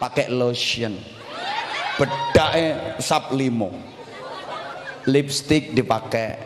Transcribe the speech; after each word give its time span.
pakai 0.00 0.32
lotion. 0.32 0.96
Bedaknya 2.00 2.96
sap 2.96 3.30
limo. 3.36 3.68
Lipstick 5.04 5.76
dipakai 5.76 6.36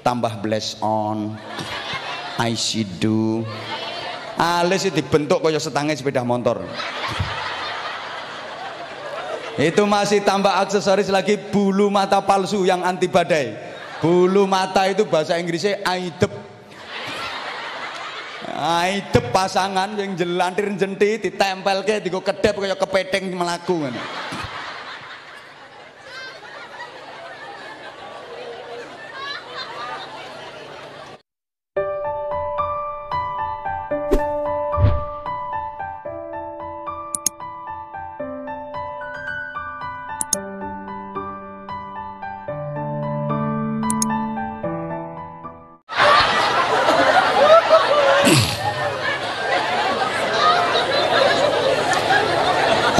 tambah 0.00 0.40
blush 0.40 0.76
on 0.80 1.36
eyeshadow 2.36 3.44
alis 4.42 4.90
dibentuk 4.90 5.38
kaya 5.38 5.62
setangnya 5.62 5.94
sepeda 5.94 6.26
motor. 6.26 6.66
Itu 9.60 9.84
masih 9.84 10.24
tambah 10.24 10.50
aksesoris 10.50 11.12
lagi 11.12 11.36
bulu 11.36 11.92
mata 11.92 12.18
palsu 12.24 12.64
yang 12.64 12.82
anti 12.82 13.06
badai. 13.06 13.54
Bulu 14.02 14.50
mata 14.50 14.88
itu 14.90 15.06
bahasa 15.06 15.38
Inggrisnya 15.38 15.78
aidep 15.86 16.41
aidep 18.62 19.34
pasangan 19.34 19.90
yang 19.98 20.14
jelantir 20.14 20.70
jenti 20.78 21.18
ditempel 21.18 21.82
ke 21.82 21.98
digo 21.98 22.22
kedep 22.22 22.54
kaya 22.62 22.78
kepeteng 22.78 23.34
melaku 23.34 23.90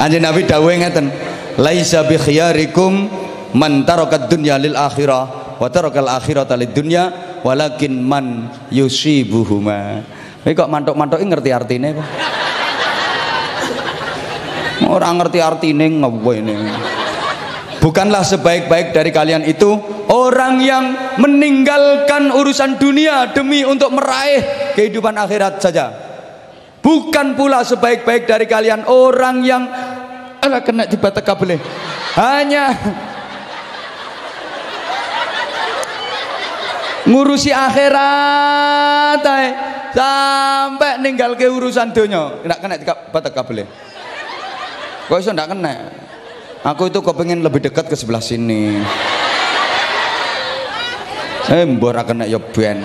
Kanjeng 0.03 0.19
Nabi 0.19 0.43
dawuh 0.43 0.67
ngeten, 0.67 1.07
"Laisa 1.63 2.03
bi 2.03 2.19
khiyarikum 2.19 3.07
man 3.55 3.87
taraka 3.87 4.27
dunya 4.27 4.59
lil 4.59 4.75
akhirah 4.75 5.55
wa 5.55 5.67
taraka 5.71 6.03
al 6.03 6.19
akhirata 6.19 6.59
lid 6.59 6.75
dunya 6.75 7.07
walakin 7.39 8.03
man 8.03 8.51
yusibuhuma." 8.67 10.03
Kowe 10.43 10.51
kok 10.51 10.67
mantuk-mantuki 10.67 11.23
ngerti 11.23 11.49
artine 11.55 11.95
kok? 11.95 12.07
Orang 14.91 15.23
ngerti 15.23 15.39
artine 15.39 15.87
ngene. 15.87 16.55
Bukanlah 17.79 18.27
sebaik-baik 18.27 18.91
dari 18.91 19.15
kalian 19.15 19.47
itu 19.47 19.71
orang 20.11 20.59
yang 20.59 21.15
meninggalkan 21.15 22.27
urusan 22.27 22.75
dunia 22.75 23.31
demi 23.31 23.63
untuk 23.63 23.95
meraih 23.95 24.75
kehidupan 24.75 25.15
akhirat 25.15 25.63
saja. 25.63 25.95
Bukan 26.83 27.39
pula 27.39 27.63
sebaik-baik 27.63 28.27
dari 28.27 28.43
kalian 28.43 28.83
orang 28.91 29.39
yang 29.47 29.63
ala 30.43 30.59
kena 30.59 30.83
dibatak 30.83 31.23
kabel 31.23 31.55
hanya 32.19 32.75
ngurusi 37.07 37.55
akhirat 37.55 39.23
ay. 39.23 39.47
sampai 39.95 40.99
ninggal 40.99 41.39
ke 41.39 41.47
urusan 41.47 41.95
dunia 41.95 42.43
tidak 42.43 42.59
kena 42.59 42.75
dibatak 42.75 43.31
kabel 43.31 43.63
kok 45.07 45.19
iso 45.19 45.31
tidak 45.31 45.51
kena? 45.51 45.73
Aku 46.63 46.87
itu 46.87 47.03
kok 47.03 47.19
pengen 47.19 47.43
lebih 47.43 47.59
dekat 47.59 47.91
ke 47.91 47.95
sebelah 47.99 48.23
sini. 48.23 48.79
Mbor 51.51 51.99
kena 52.07 52.23
ya 52.23 52.39
ben. 52.39 52.79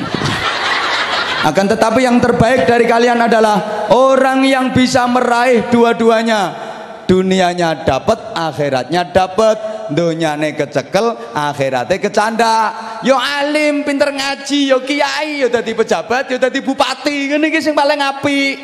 Akan 1.46 1.70
tetapi 1.70 2.02
yang 2.02 2.18
terbaik 2.18 2.66
dari 2.66 2.90
kalian 2.90 3.22
adalah 3.22 3.86
orang 3.94 4.42
yang 4.42 4.74
bisa 4.74 5.06
meraih 5.06 5.70
dua-duanya 5.70 6.67
dunianya 7.08 7.88
dapat 7.88 8.36
akhiratnya 8.36 9.08
dapat 9.08 9.56
dunyane 9.88 10.52
kecekel 10.52 11.16
akhiratnya 11.32 11.96
kecanda. 11.96 12.54
Yo 13.00 13.16
alim 13.16 13.82
pinter 13.82 14.12
ngaji 14.12 14.68
yo 14.68 14.84
kiai 14.84 15.40
yo 15.40 15.48
dadi 15.48 15.72
pejabat 15.72 16.28
yo 16.28 16.36
dadi 16.36 16.60
bupati. 16.60 17.32
Ini 17.32 17.48
sing 17.64 17.72
paling 17.72 17.98
apik. 18.04 18.56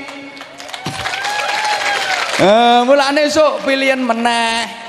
Eh 2.45 2.81
mulane 2.85 3.33
sok 3.33 3.65
pilihan 3.65 4.05
meneh. 4.05 4.85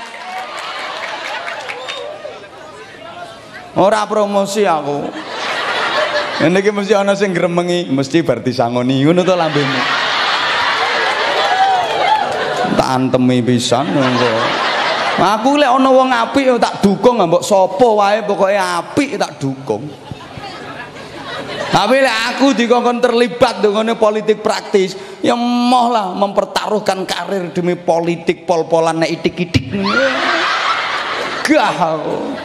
Ora 3.80 4.04
promosi 4.04 4.68
aku. 4.68 5.08
Ini 6.36 6.60
mesti 6.60 6.92
ana 6.92 7.16
sing 7.16 7.32
gremengi 7.32 7.88
mesti 7.88 8.20
bar 8.20 8.44
disangoni. 8.44 9.00
Ngono 9.00 9.24
to 9.24 9.32
lambemu 9.32 10.05
tak 12.86 13.02
antemi 13.02 13.42
pisan 13.42 13.82
aku 15.18 15.58
lek 15.58 15.74
ana 15.74 15.90
wong 15.90 16.14
apik 16.14 16.54
tak 16.62 16.78
dukung 16.78 17.18
mbok 17.18 17.42
sapa 17.42 17.82
wae 17.82 18.22
pokoke 18.22 18.54
apik 18.54 19.18
tak 19.18 19.42
dukung 19.42 19.82
tapi 21.74 21.98
lek 21.98 22.16
aku 22.30 22.54
dikongkon 22.54 23.02
terlibat 23.02 23.58
dengan 23.58 23.90
politik 23.98 24.38
praktis 24.38 24.94
ya 25.18 25.34
moh 25.34 25.90
lah 25.90 26.14
mempertaruhkan 26.14 27.02
karir 27.02 27.50
demi 27.50 27.74
politik 27.74 28.46
pol-polan 28.46 29.02
nek 29.02 29.10
itik-itik 29.18 29.66
gah 31.42 31.74
aku 31.74 32.38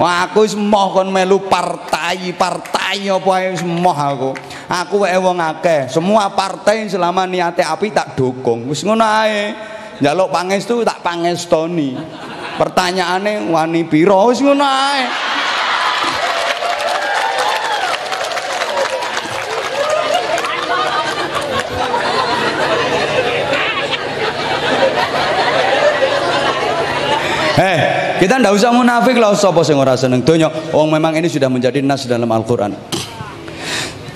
Wah 0.00 0.24
aku 0.24 0.48
wis 0.48 0.56
kon 0.56 1.12
melu 1.12 1.44
partai, 1.44 2.32
partai 2.32 3.12
apa 3.12 3.30
ae 3.36 3.52
wis 3.52 3.60
aku. 3.60 4.32
Aku 4.64 5.04
wae 5.04 5.12
wong 5.20 5.36
akeh, 5.36 5.92
semua 5.92 6.32
partai 6.32 6.88
selama 6.88 7.28
niate 7.28 7.60
api 7.60 7.92
tak 7.92 8.16
dukung. 8.16 8.64
Wis 8.72 8.80
ngono 8.80 9.04
ae. 9.04 9.52
Njaluk 10.00 10.32
pangestu 10.32 10.80
tak 10.80 11.04
pangestoni. 11.04 11.92
Pertanyaane 12.56 13.52
wani 13.52 13.84
pira 13.84 14.16
wis 14.28 14.40
ngono 14.40 14.64
ae. 14.64 15.04
Eh, 27.60 27.80
kita 28.16 28.40
ndak 28.40 28.56
usah 28.56 28.72
munafik 28.72 29.20
lah 29.20 29.36
sapa 29.36 29.60
sing 29.60 29.76
ora 29.76 29.92
seneng 29.92 30.24
donya. 30.24 30.48
Wong 30.72 30.88
memang 30.88 31.12
ini 31.20 31.28
sudah 31.28 31.52
menjadi 31.52 31.84
nas 31.84 32.08
dalam 32.08 32.32
Al-Qur'an. 32.32 32.99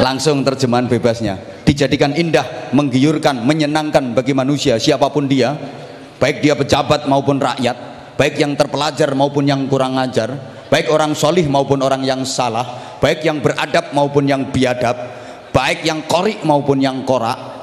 Langsung 0.00 0.44
terjemahan 0.44 0.88
bebasnya. 0.88 1.64
Dijadikan 1.66 2.14
indah, 2.14 2.70
menggiurkan, 2.72 3.42
menyenangkan 3.42 4.16
bagi 4.16 4.32
manusia 4.36 4.76
siapa 4.80 5.10
pun 5.10 5.26
dia. 5.26 5.56
Baik 6.16 6.40
dia 6.40 6.56
pejabat 6.56 7.04
maupun 7.04 7.36
rakyat 7.36 7.96
baik 8.16 8.40
yang 8.40 8.56
terpelajar 8.56 9.12
maupun 9.12 9.44
yang 9.44 9.68
kurang 9.68 10.00
ajar 10.00 10.32
baik 10.72 10.88
orang 10.88 11.12
solih 11.12 11.44
maupun 11.46 11.84
orang 11.84 12.02
yang 12.02 12.24
salah 12.24 12.96
baik 12.98 13.22
yang 13.22 13.44
beradab 13.44 13.92
maupun 13.92 14.24
yang 14.24 14.48
biadab 14.48 14.96
baik 15.52 15.88
yang 15.88 16.04
korik 16.04 16.44
maupun 16.44 16.84
yang 16.84 17.00
korak. 17.08 17.56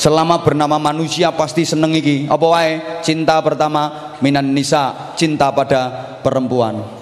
Selama 0.00 0.40
bernama 0.40 0.80
manusia 0.80 1.28
pasti 1.28 1.68
seneng 1.68 1.92
iki. 1.92 2.24
Apa 2.24 2.46
wae? 2.48 2.80
Cinta 3.04 3.36
pertama 3.44 4.16
minan 4.24 4.56
nisa 4.56 5.12
cinta 5.12 5.52
pada 5.52 6.16
perempuan 6.24 6.99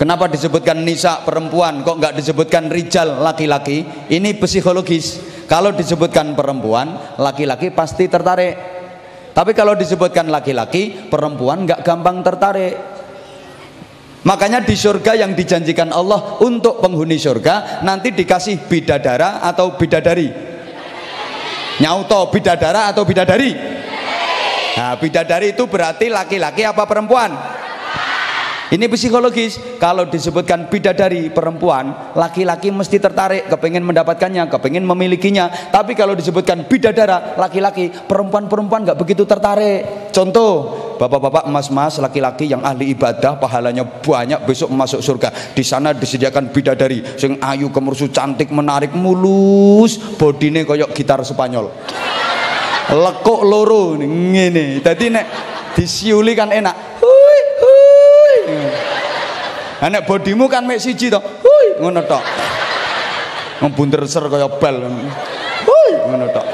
Kenapa 0.00 0.32
disebutkan 0.32 0.80
nisa 0.80 1.20
perempuan 1.28 1.84
kok 1.84 2.00
nggak 2.00 2.16
disebutkan 2.16 2.72
rijal 2.72 3.20
laki-laki? 3.20 3.84
Ini 4.08 4.32
psikologis. 4.40 5.20
Kalau 5.44 5.76
disebutkan 5.76 6.32
perempuan, 6.32 7.20
laki-laki 7.20 7.68
pasti 7.68 8.08
tertarik. 8.08 8.56
Tapi 9.36 9.52
kalau 9.52 9.76
disebutkan 9.76 10.32
laki-laki, 10.32 11.12
perempuan 11.12 11.68
nggak 11.68 11.84
gampang 11.84 12.24
tertarik. 12.24 12.80
Makanya 14.24 14.64
di 14.64 14.72
surga 14.72 15.20
yang 15.20 15.36
dijanjikan 15.36 15.92
Allah 15.92 16.40
untuk 16.40 16.80
penghuni 16.80 17.20
surga 17.20 17.84
nanti 17.84 18.16
dikasih 18.16 18.72
bidadara 18.72 19.44
atau 19.44 19.76
bidadari. 19.76 20.32
Nyauto 21.76 22.32
bidadara 22.32 22.88
atau 22.88 23.04
bidadari? 23.04 23.52
Nah, 24.80 24.96
bidadari 24.96 25.52
itu 25.52 25.68
berarti 25.68 26.08
laki-laki 26.08 26.64
apa 26.64 26.88
perempuan? 26.88 27.59
Ini 28.70 28.86
psikologis. 28.86 29.58
Kalau 29.82 30.06
disebutkan 30.06 30.70
bidadari 30.70 31.26
perempuan, 31.34 32.14
laki-laki 32.14 32.70
mesti 32.70 33.02
tertarik, 33.02 33.50
kepengen 33.50 33.82
mendapatkannya, 33.82 34.46
kepengen 34.46 34.86
memilikinya. 34.86 35.50
Tapi 35.74 35.98
kalau 35.98 36.14
disebutkan 36.14 36.70
bidadara, 36.70 37.34
laki-laki, 37.34 37.90
perempuan-perempuan 37.90 38.86
nggak 38.86 38.98
begitu 38.98 39.26
tertarik. 39.26 40.10
Contoh, 40.14 40.50
bapak-bapak, 41.02 41.50
emas-emas, 41.50 41.98
laki-laki 41.98 42.46
yang 42.46 42.62
ahli 42.62 42.94
ibadah, 42.94 43.42
pahalanya 43.42 43.82
banyak, 43.82 44.38
besok 44.46 44.70
masuk 44.70 45.02
surga. 45.02 45.34
Di 45.50 45.66
sana 45.66 45.90
disediakan 45.90 46.54
bidadari, 46.54 47.02
sing 47.18 47.42
ayu, 47.42 47.74
kemersu, 47.74 48.14
cantik, 48.14 48.54
menarik, 48.54 48.94
mulus, 48.94 49.98
bodine 50.14 50.62
koyok 50.62 50.94
gitar 50.94 51.18
Spanyol. 51.26 51.74
Lekuk 52.90 53.42
loro 53.42 53.98
ngene. 53.98 54.78
Dadi 54.78 55.10
nek 55.10 55.26
disiuli 55.74 56.34
kan 56.34 56.50
enak 56.50 56.90
Anak 59.80 60.04
bodimu 60.04 60.44
kan 60.46 60.68
mek 60.68 60.76
siji 60.76 61.08
to. 61.08 61.20
Hui, 61.20 61.80
ngono 61.80 62.04
tok. 62.04 62.20
Ngebunter 63.64 64.04
ser 64.04 64.28
kaya 64.28 64.48
bal. 64.48 64.76
Hui, 65.64 65.90
ngono 66.08 66.26
tok. 66.28 66.46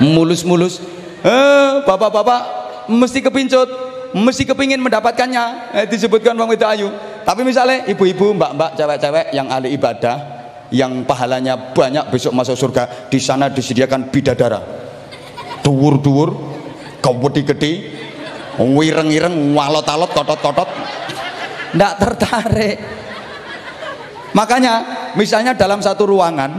Mulus-mulus. 0.00 0.80
Eh, 1.20 1.70
bapak-bapak 1.84 2.40
mesti 2.88 3.20
kepincut, 3.20 3.68
mesti 4.16 4.44
kepingin 4.48 4.80
mendapatkannya. 4.80 5.44
Eh, 5.76 5.86
disebutkan 5.88 6.36
Bang 6.36 6.48
Weda 6.48 6.72
Ayu. 6.72 6.88
Tapi 7.24 7.44
misalnya 7.44 7.84
ibu-ibu, 7.88 8.32
mbak-mbak, 8.32 8.76
cewek-cewek 8.80 9.36
yang 9.36 9.52
ahli 9.52 9.76
ibadah, 9.76 10.16
yang 10.72 11.04
pahalanya 11.04 11.76
banyak 11.76 12.08
besok 12.08 12.32
masuk 12.32 12.56
surga, 12.56 13.08
di 13.12 13.20
sana 13.20 13.52
disediakan 13.52 14.08
bidadara. 14.08 14.60
Duwur-duwur, 15.60 16.32
gede-gede, 17.04 17.72
wireng-ireng, 18.60 19.56
walot-alot, 19.56 20.12
totot-totot. 20.12 20.68
Tidak 21.72 21.92
tertarik. 21.96 22.76
Makanya 24.36 24.74
misalnya 25.18 25.56
dalam 25.56 25.82
satu 25.82 26.06
ruangan 26.06 26.50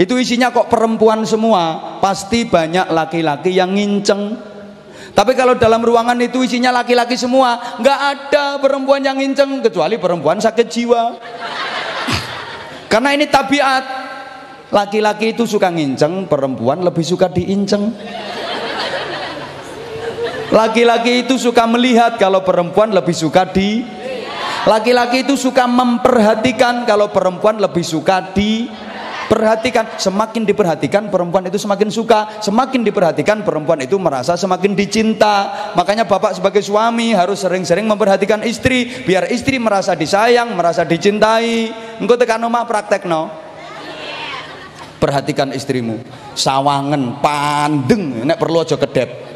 itu 0.00 0.16
isinya 0.16 0.50
kok 0.50 0.72
perempuan 0.72 1.22
semua 1.28 1.98
pasti 2.00 2.48
banyak 2.48 2.88
laki-laki 2.90 3.52
yang 3.52 3.76
nginceng. 3.76 4.48
Tapi 5.10 5.34
kalau 5.34 5.58
dalam 5.58 5.82
ruangan 5.82 6.16
itu 6.22 6.40
isinya 6.46 6.72
laki-laki 6.72 7.18
semua 7.18 7.76
nggak 7.82 8.00
ada 8.00 8.44
perempuan 8.62 9.02
yang 9.04 9.18
nginceng 9.18 9.60
kecuali 9.60 10.00
perempuan 10.00 10.40
sakit 10.40 10.66
jiwa. 10.66 11.02
Karena 12.88 13.14
ini 13.14 13.28
tabiat. 13.28 13.84
Laki-laki 14.70 15.34
itu 15.34 15.50
suka 15.50 15.66
nginceng 15.66 16.30
perempuan 16.30 16.86
lebih 16.86 17.02
suka 17.02 17.26
diinceng 17.26 17.90
laki-laki 20.50 21.24
itu 21.26 21.38
suka 21.38 21.64
melihat 21.64 22.18
kalau 22.18 22.42
perempuan 22.42 22.90
lebih 22.90 23.14
suka 23.14 23.48
di 23.48 23.82
Laki-laki 24.68 25.24
itu 25.24 25.40
suka 25.40 25.64
memperhatikan 25.64 26.84
kalau 26.84 27.08
perempuan 27.08 27.56
lebih 27.56 27.80
suka 27.80 28.28
diperhatikan. 28.36 29.96
Semakin 29.96 30.44
diperhatikan 30.44 31.08
perempuan 31.08 31.48
itu 31.48 31.56
semakin 31.56 31.88
suka, 31.88 32.44
semakin 32.44 32.84
diperhatikan 32.84 33.40
perempuan 33.40 33.80
itu 33.80 33.96
merasa 33.96 34.36
semakin 34.36 34.76
dicinta. 34.76 35.72
Makanya 35.72 36.04
bapak 36.04 36.36
sebagai 36.36 36.60
suami 36.60 37.16
harus 37.16 37.40
sering-sering 37.40 37.88
memperhatikan 37.88 38.44
istri 38.44 38.84
biar 39.08 39.32
istri 39.32 39.56
merasa 39.56 39.96
disayang, 39.96 40.52
merasa 40.52 40.84
dicintai. 40.84 41.72
Engkau 41.96 42.20
tekan 42.20 42.44
omah 42.44 42.68
praktek 42.68 43.08
no. 43.08 43.32
Perhatikan 45.00 45.56
istrimu. 45.56 45.96
Sawangen, 46.36 47.16
pandeng, 47.24 48.28
nek 48.28 48.36
perlu 48.36 48.60
aja 48.60 48.76
kedep. 48.76 49.29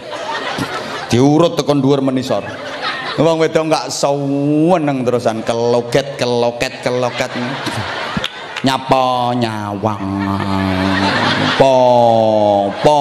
Diurut 1.15 1.55
tekan 1.55 1.79
dhuwur 1.79 2.03
menisor. 2.03 2.43
Wong 3.23 3.39
wedok 3.39 3.71
enggak 3.71 3.87
seneng 3.87 5.07
terusan 5.07 5.47
keloket 5.47 6.19
keloket 6.19 6.83
keloket. 6.83 7.31
Nyapa 8.67 9.31
nyawang. 9.39 10.03
Po 11.55 11.77
po. 12.83 12.99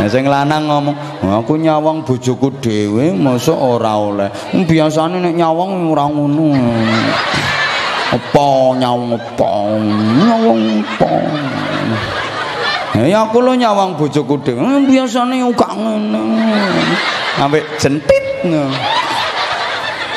Nah, 0.00 0.08
sing 0.08 0.24
lanang 0.24 0.64
ngomong, 0.64 0.96
aku 1.20 1.60
nyawang 1.60 2.00
bojoku 2.08 2.48
dhewe, 2.64 3.12
mosok 3.12 3.60
ora 3.60 3.92
oleh. 3.92 4.32
Biasane 4.64 5.20
nek 5.20 5.36
nyawang 5.36 5.92
ora 5.92 6.08
ngono. 6.08 6.56
Apa 8.16 8.48
nyawang 8.80 9.12
apa? 9.12 9.50
Nyawang 10.24 10.62
apa? 10.80 11.12
Ya 12.92 13.24
aku 13.24 13.40
lo 13.40 13.56
nyawang 13.56 13.96
bojoku 13.96 14.36
dhewe, 14.44 14.84
biasane 14.84 15.40
yo 15.40 15.48
gak 15.56 15.72
ngene. 15.72 16.20
Ambek 17.40 17.64
jentit 17.80 18.24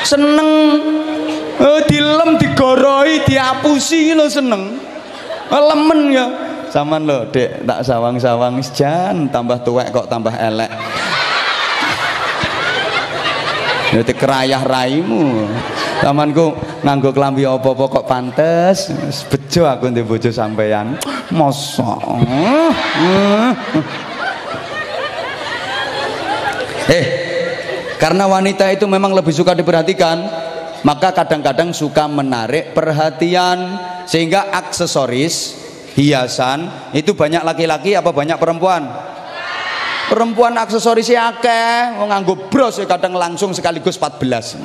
seneng. 0.04 0.50
Oh, 1.56 1.80
dilem 1.88 2.36
digoroi 2.36 3.24
diapusi 3.24 4.12
lo 4.12 4.28
seneng. 4.28 4.76
Oh, 5.48 5.62
lemen 5.72 6.12
ya. 6.12 6.26
Zaman 6.68 7.08
lo 7.08 7.24
dek 7.32 7.64
tak 7.64 7.80
sawang-sawang 7.80 8.60
jan 8.76 9.32
tambah 9.32 9.56
tuwek 9.64 9.88
kok 9.96 10.12
tambah 10.12 10.36
elek 10.36 10.68
Jadi 13.96 14.12
kerayah 14.12 14.60
raimu. 14.60 15.48
Tamanku 16.04 16.52
nganggo 16.84 17.16
kelambi 17.16 17.48
apa-apa 17.48 17.84
kok 17.88 18.04
pantes. 18.04 18.92
Bejo 19.32 19.64
aku 19.64 19.88
ndek 19.88 20.04
bojo 20.04 20.28
sampean 20.28 21.00
mosok. 21.32 22.20
Eh 26.92 27.06
karena 27.96 28.28
wanita 28.28 28.68
itu 28.68 28.84
memang 28.84 29.16
lebih 29.16 29.32
suka 29.32 29.56
diperhatikan 29.56 30.28
maka 30.84 31.16
kadang-kadang 31.16 31.72
suka 31.72 32.04
menarik 32.04 32.76
perhatian 32.76 33.80
sehingga 34.04 34.52
aksesoris 34.52 35.56
hiasan 35.96 36.92
itu 36.92 37.16
banyak 37.16 37.40
laki-laki 37.40 37.96
apa 37.96 38.12
banyak 38.12 38.36
perempuan 38.36 38.84
perempuan 40.06 40.54
aksesorisnya 40.54 41.36
akeh 41.36 41.98
nganggo 42.06 42.48
bros 42.50 42.78
ya 42.78 42.86
kadang 42.86 43.18
langsung 43.18 43.50
sekaligus 43.50 43.98
14 43.98 44.62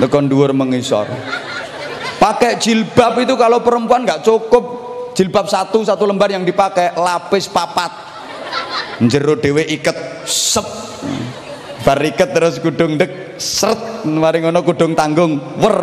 tekan 0.00 0.24
dhuwur 0.26 0.56
mengisor. 0.56 1.04
Pakai 2.16 2.56
jilbab 2.56 3.18
itu 3.18 3.34
kalau 3.34 3.60
perempuan 3.60 4.06
nggak 4.06 4.22
cukup 4.22 4.64
jilbab 5.12 5.50
satu 5.50 5.82
satu 5.82 6.06
lembar 6.06 6.30
yang 6.30 6.46
dipakai 6.46 6.94
lapis 6.96 7.50
papat. 7.50 7.90
Jero 9.02 9.34
dhewe 9.36 9.66
iket 9.66 10.24
sep 10.24 10.64
bar 11.82 11.98
iket 11.98 12.30
terus 12.30 12.62
kudung 12.62 12.94
dek 12.94 13.42
seret 13.42 14.06
mari 14.06 14.38
ngono 14.38 14.62
kudung 14.62 14.94
tanggung 14.94 15.36
wer. 15.58 15.78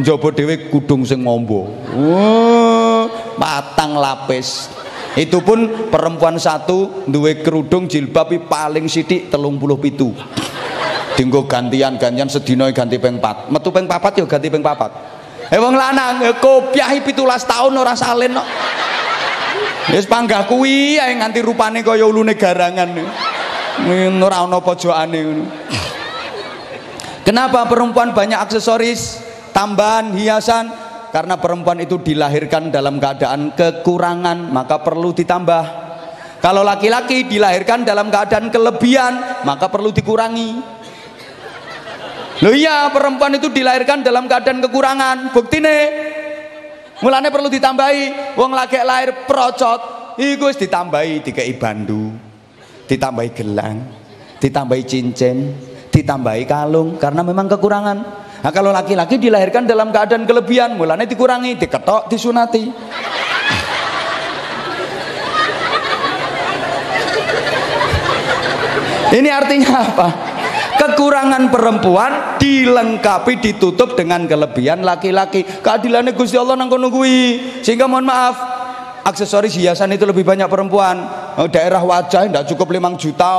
Njaba 0.00 0.32
dhewe 0.32 0.72
kudung 0.72 1.04
sing 1.04 1.28
ngombo. 1.28 1.68
Oh, 1.92 3.04
patang 3.36 4.00
lapis 4.00 4.81
itu 5.18 5.38
pun 5.44 5.90
perempuan 5.92 6.40
satu 6.40 7.04
duwe 7.04 7.44
kerudung 7.44 7.84
jilbab 7.84 8.32
paling 8.48 8.88
sidik 8.88 9.28
telung 9.28 9.60
puluh 9.60 9.76
pitu 9.76 10.12
dinggo 11.18 11.44
gantian 11.44 12.00
gantian 12.00 12.28
sedina 12.32 12.68
ganti 12.72 12.96
peng 12.96 13.20
pat 13.20 13.52
metu 13.52 13.68
peng 13.68 13.84
papat 13.84 14.20
yo 14.20 14.24
ganti 14.24 14.48
peng 14.48 14.64
papat 14.64 14.88
eh 15.52 15.60
wong 15.60 15.76
lanang 15.76 16.24
kopiahi 16.40 17.04
pitulas 17.04 17.44
tahun 17.44 17.76
ora 17.76 17.92
salin 17.92 18.32
no. 18.32 18.44
Wis 19.90 20.06
panggah 20.06 20.46
kuwi 20.46 20.94
ae 20.94 21.10
nganti 21.18 21.42
rupane 21.42 21.82
kaya 21.82 22.06
ulune 22.06 22.38
garangan. 22.38 22.94
Ora 24.22 24.46
ana 24.46 24.62
pojokane 24.62 25.18
ngono. 25.26 25.44
Kenapa 27.26 27.66
perempuan 27.66 28.14
banyak 28.14 28.38
aksesoris, 28.38 29.18
tambahan, 29.50 30.14
hiasan? 30.14 30.70
Karena 31.12 31.36
perempuan 31.36 31.76
itu 31.84 32.00
dilahirkan 32.00 32.72
dalam 32.72 32.96
keadaan 32.96 33.52
kekurangan, 33.52 34.48
maka 34.48 34.80
perlu 34.80 35.12
ditambah. 35.12 35.64
Kalau 36.40 36.64
laki-laki 36.64 37.28
dilahirkan 37.28 37.84
dalam 37.84 38.08
keadaan 38.08 38.48
kelebihan, 38.48 39.44
maka 39.44 39.68
perlu 39.68 39.92
dikurangi. 39.92 40.50
Loh 42.42 42.56
iya, 42.56 42.88
perempuan 42.88 43.36
itu 43.36 43.52
dilahirkan 43.52 44.00
dalam 44.00 44.24
keadaan 44.24 44.64
kekurangan. 44.64 45.36
Bukti 45.36 45.60
nih, 45.60 45.80
Mulane 47.02 47.34
perlu 47.34 47.50
ditambahi 47.50 48.34
wong 48.38 48.54
lagi 48.54 48.78
lahir 48.78 49.26
procot 49.26 50.14
iku 50.22 50.54
ditambahi 50.54 51.26
dikei 51.26 51.50
bandu, 51.58 52.14
ditambahi 52.86 53.30
gelang, 53.34 53.82
ditambahi 54.38 54.82
cincin, 54.86 55.50
ditambahi 55.90 56.46
kalung 56.46 56.94
karena 57.02 57.26
memang 57.26 57.50
kekurangan. 57.50 57.98
Nah, 58.42 58.50
kalau 58.50 58.74
laki-laki 58.74 59.22
dilahirkan 59.22 59.70
dalam 59.70 59.94
keadaan 59.94 60.26
kelebihan, 60.26 60.74
mulane 60.74 61.06
dikurangi, 61.06 61.54
diketok, 61.62 62.10
disunati. 62.10 62.62
Ini 69.12 69.28
artinya 69.30 69.72
apa? 69.78 70.08
kekurangan 70.82 71.54
perempuan 71.54 72.42
dilengkapi 72.42 73.38
ditutup 73.38 73.94
dengan 73.94 74.26
kelebihan 74.26 74.82
laki-laki. 74.82 75.46
Keadilannya 75.62 76.10
Gusti 76.10 76.34
Allah 76.34 76.58
nang 76.58 76.66
kono 76.66 76.90
sehingga 77.62 77.86
mohon 77.86 78.02
maaf 78.02 78.34
aksesoris 79.06 79.54
hiasan 79.54 79.94
itu 79.94 80.02
lebih 80.02 80.26
banyak 80.26 80.50
perempuan. 80.50 81.06
Oh, 81.38 81.46
daerah 81.46 81.78
wajah 81.78 82.26
tidak 82.26 82.50
cukup 82.50 82.74
5 82.74 82.98
juta 82.98 83.32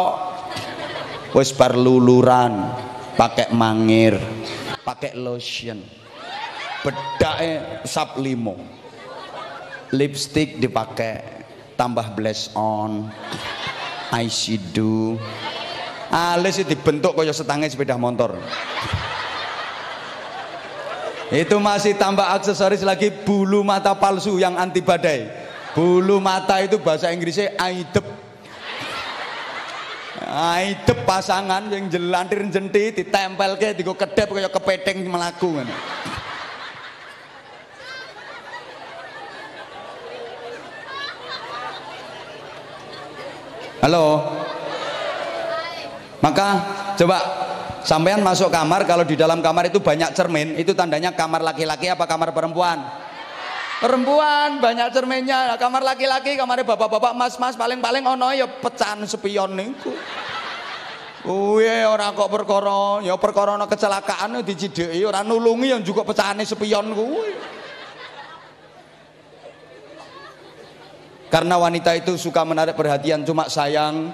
wis 1.36 1.52
bar 1.52 1.76
luluran 1.76 2.72
pakai 3.20 3.52
mangir 3.52 4.18
pakai 4.84 5.16
lotion. 5.16 5.80
Bedake 6.84 7.84
sap 7.88 8.20
limo. 8.20 8.60
Lipstick 9.96 10.60
dipakai 10.60 11.24
tambah 11.80 12.14
blush 12.14 12.52
on 12.54 13.08
eyeshadow. 14.12 15.18
Alis 16.14 16.62
dibentuk 16.62 17.18
kaya 17.18 17.34
setangnya 17.34 17.72
sepeda 17.72 17.98
motor. 17.98 18.38
Itu 21.34 21.58
masih 21.58 21.98
tambah 21.98 22.30
aksesoris 22.30 22.86
lagi 22.86 23.10
bulu 23.10 23.66
mata 23.66 23.98
palsu 23.98 24.38
yang 24.38 24.54
anti 24.54 24.86
badai. 24.86 25.26
Bulu 25.74 26.22
mata 26.22 26.62
itu 26.62 26.78
bahasa 26.78 27.10
Inggrisnya 27.10 27.58
aidep 27.58 28.06
aidep 30.34 31.06
pasangan 31.06 31.70
yang 31.70 31.86
jelantir 31.94 32.42
jenti 32.50 32.90
ditempel 32.90 33.54
ke 33.62 33.78
digo 33.78 33.94
kedep 33.94 34.34
kaya 34.34 34.50
kepeteng 34.50 35.06
melaku 35.06 35.62
halo. 43.84 44.24
Maka 46.24 46.48
coba 46.96 47.20
sampean 47.84 48.24
masuk 48.24 48.48
kamar 48.48 48.88
kalau 48.88 49.04
di 49.04 49.20
dalam 49.20 49.44
kamar 49.44 49.68
itu 49.68 49.84
banyak 49.84 50.16
cermin 50.16 50.56
itu 50.56 50.72
tandanya 50.72 51.12
kamar 51.12 51.44
laki-laki 51.44 51.92
apa 51.92 52.08
kamar 52.08 52.32
perempuan 52.32 53.03
perempuan 53.80 54.62
banyak 54.62 54.90
cerminnya. 54.94 55.56
Kamar 55.58 55.82
laki-laki 55.82 56.36
kamarnya 56.36 56.68
bapak-bapak 56.68 57.14
mas-mas 57.16 57.58
paling-paling 57.58 58.04
ono 58.06 58.30
ya 58.36 58.46
pecahan 58.46 59.02
spion 59.08 59.56
niku. 59.56 59.94
Uye 61.24 61.88
ora 61.88 62.12
kok 62.12 62.28
perkara 62.28 63.00
ya 63.00 63.16
perkara 63.16 63.56
ana 63.56 63.64
kecelakaan 63.64 64.44
dicideki 64.44 65.08
ora 65.08 65.24
nulungi 65.24 65.72
yang 65.72 65.82
juga 65.82 66.04
pecahane 66.04 66.44
spion 66.44 66.92
kuwi. 66.92 67.32
Karena 71.32 71.58
wanita 71.58 71.98
itu 71.98 72.14
suka 72.20 72.46
menarik 72.46 72.78
perhatian 72.78 73.26
cuma 73.26 73.50
sayang 73.50 74.14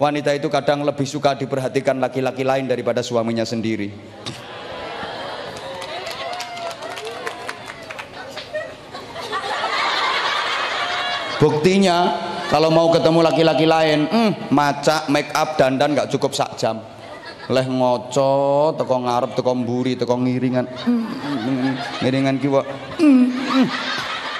wanita 0.00 0.32
itu 0.32 0.48
kadang 0.48 0.86
lebih 0.86 1.04
suka 1.04 1.34
diperhatikan 1.36 1.98
laki-laki 2.00 2.46
lain 2.46 2.70
daripada 2.70 3.04
suaminya 3.04 3.44
sendiri 3.44 3.92
buktinya 11.38 11.98
kalau 12.48 12.72
mau 12.72 12.88
ketemu 12.88 13.20
laki-laki 13.20 13.68
lain 13.68 14.08
hmm, 14.08 14.30
maca 14.48 15.04
make 15.12 15.28
up 15.36 15.60
dandan 15.60 15.92
gak 15.92 16.08
cukup 16.08 16.32
sak 16.32 16.56
jam. 16.56 16.80
Leh 17.48 17.64
ngoco 17.64 18.76
teko 18.76 18.96
ngarep 19.08 19.32
teko 19.36 19.52
mburi 19.56 19.96
teko 19.96 20.20
ngiringan. 20.20 20.68
Hmm, 20.84 21.76
ngiringan 22.04 22.36
kiwa 22.40 22.60
hmm. 23.00 23.64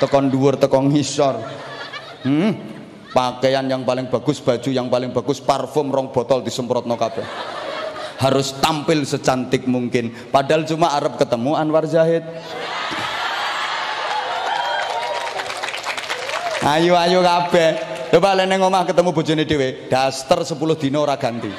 teko 0.00 0.18
dhuwur 0.28 0.60
teko 0.60 0.78
ngisor. 0.88 1.36
Hmm, 2.24 2.52
pakaian 3.12 3.64
yang 3.64 3.84
paling 3.84 4.08
bagus 4.12 4.40
baju 4.40 4.68
yang 4.68 4.88
paling 4.92 5.12
bagus 5.12 5.40
parfum 5.40 5.88
rong 5.88 6.12
botol 6.12 6.40
disemprot 6.44 6.84
no 6.84 6.96
kabeh. 6.96 7.24
Harus 8.18 8.56
tampil 8.58 9.06
secantik 9.06 9.68
mungkin. 9.70 10.10
Padahal 10.32 10.66
cuma 10.66 10.90
Arab 10.90 11.14
ketemu 11.20 11.54
Anwar 11.54 11.86
Zahid 11.86 12.26
ayo 16.76 16.92
ayo 16.98 17.24
kabeh. 17.24 17.70
Coba 18.08 18.36
lene 18.36 18.56
ngomah 18.56 18.88
ketemu 18.88 19.12
bojone 19.12 19.44
dhewe 19.44 19.88
daster 19.88 20.40
10 20.44 20.80
dino 20.80 21.04
ora 21.04 21.16
ganti. 21.16 21.52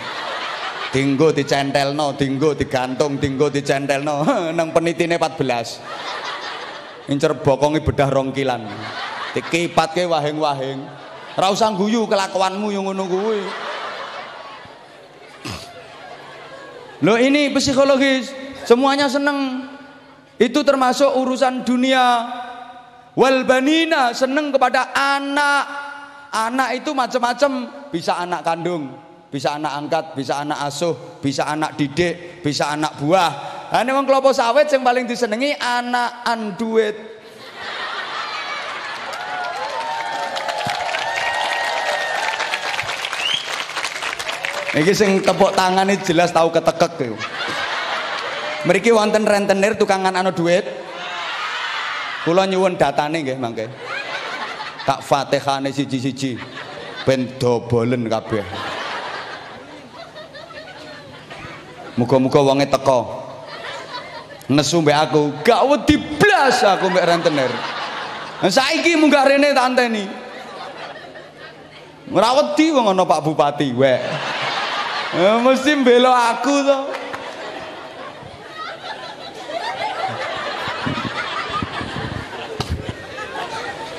Dinggo 0.90 1.30
dicentelno 1.30 2.18
dinggo 2.18 2.58
digantung 2.58 3.22
dinggo 3.22 3.50
dicentelno. 3.54 4.26
Nang 4.58 4.74
penitine 4.74 5.22
14 5.22 7.10
incer 7.10 7.34
bokongi 7.42 7.82
bedah 7.82 8.10
rongkilan 8.10 8.62
dikipatke 9.34 10.06
wahing-wahing. 10.06 10.82
Ora 11.38 11.54
usah 11.54 11.72
guyu 11.74 12.10
kelakuanmu 12.10 12.74
yang 12.74 12.90
ngono 12.90 13.06
kuwi. 13.06 13.42
Ini 17.30 17.54
psikologis, 17.56 18.34
semuanya 18.68 19.08
seneng. 19.08 19.70
Itu 20.36 20.66
termasuk 20.68 21.08
urusan 21.16 21.64
dunia. 21.64 22.28
Walbanina 23.18 24.14
seneng 24.14 24.54
kepada 24.54 24.94
anak. 24.94 25.64
Anak 26.30 26.78
itu 26.78 26.94
macam-macam, 26.94 27.52
bisa 27.90 28.22
anak 28.22 28.46
kandung, 28.46 28.94
bisa 29.34 29.58
anak 29.58 29.74
angkat, 29.82 30.06
bisa 30.14 30.46
anak 30.46 30.62
asuh, 30.62 30.94
bisa 31.18 31.50
anak 31.50 31.74
didik, 31.74 32.46
bisa 32.46 32.70
anak 32.70 33.02
buah. 33.02 33.32
Nah, 33.74 33.82
ini 33.82 33.94
wong 33.94 34.06
sawit 34.30 34.70
yang 34.70 34.86
paling 34.86 35.10
disenengi 35.10 35.58
anak 35.58 36.22
anduit. 36.26 37.20
Iki 44.70 44.94
sing 44.94 45.10
tepuk 45.26 45.58
ini 45.58 45.98
jelas 46.06 46.30
tahu 46.30 46.54
ketekek 46.54 46.94
yo. 47.02 47.18
Mriki 48.70 48.94
wonten 48.94 49.26
rentenir 49.26 49.74
tukangan 49.74 50.14
anu 50.14 50.30
duit. 50.30 50.62
Kula 52.28 52.44
nyuwun 52.48 52.76
datane 52.76 53.24
nggih 53.24 53.40
mangke. 53.40 53.66
Tak 54.84 55.00
Fatihane 55.00 55.72
siji-siji. 55.72 56.36
Ben 57.08 57.26
dobolen 57.40 58.10
kabeh. 58.12 58.44
Muga-muga 61.96 62.40
wonge 62.44 62.68
teko. 62.68 63.00
Nesu 64.50 64.82
mbek 64.82 64.98
aku, 64.98 65.30
gak 65.46 65.62
wedi 65.70 65.96
blas 66.18 66.66
aku 66.66 66.90
mbek 66.90 67.06
rentenir. 67.06 67.52
Saiki 68.42 68.98
munggah 68.98 69.28
rene 69.28 69.54
tak 69.54 69.68
anteni. 69.68 70.04
Ora 72.10 72.34
wedi 72.34 72.74
wong 72.74 72.90
ana 72.90 73.06
Pak 73.06 73.22
Bupati, 73.22 73.70
wek. 73.78 74.02
Eh, 75.14 75.38
mesti 75.42 75.78
belo 75.86 76.10
aku 76.10 76.56
to. 76.66 76.80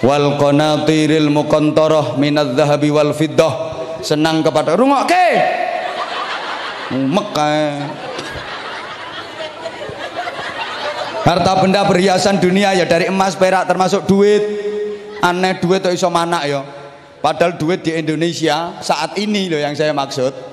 Wal 0.01 0.41
qanatiril 0.41 1.29
muqantarah 1.29 2.17
minadz 2.17 2.57
zahabi 2.57 2.89
wal 2.89 3.13
fiddah. 3.13 3.53
Senang 4.01 4.41
kepada 4.41 4.73
rungokke. 4.77 5.29
Umek 6.97 7.29
kae. 7.37 7.65
Harta 11.21 11.53
benda 11.63 11.85
perhiasan 11.85 12.41
dunia 12.41 12.75
ya 12.75 12.89
dari 12.89 13.07
emas 13.13 13.37
perak 13.37 13.69
termasuk 13.69 14.09
duit. 14.09 14.43
Aneh 15.21 15.61
duit 15.61 15.85
tuh 15.85 15.93
iso 15.93 16.09
mana 16.09 16.43
ya. 16.49 16.65
Padahal 17.21 17.61
duit 17.61 17.85
di 17.85 17.93
Indonesia 17.93 18.81
saat 18.81 19.21
ini 19.21 19.53
loh 19.53 19.61
yang 19.61 19.77
saya 19.77 19.93
maksud 19.93 20.51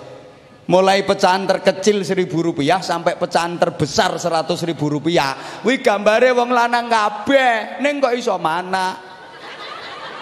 mulai 0.68 1.08
pecahan 1.08 1.48
terkecil 1.48 2.04
seribu 2.04 2.44
rupiah 2.44 2.84
sampai 2.84 3.16
pecahan 3.16 3.56
terbesar 3.56 4.20
seratus 4.20 4.68
ribu 4.68 4.92
rupiah 4.92 5.64
wih 5.64 5.80
gambare 5.80 6.36
wong 6.36 6.52
lanang 6.52 6.92
kabeh 6.92 7.80
neng 7.80 8.04
kok 8.04 8.12
iso 8.12 8.36
mana 8.36 9.00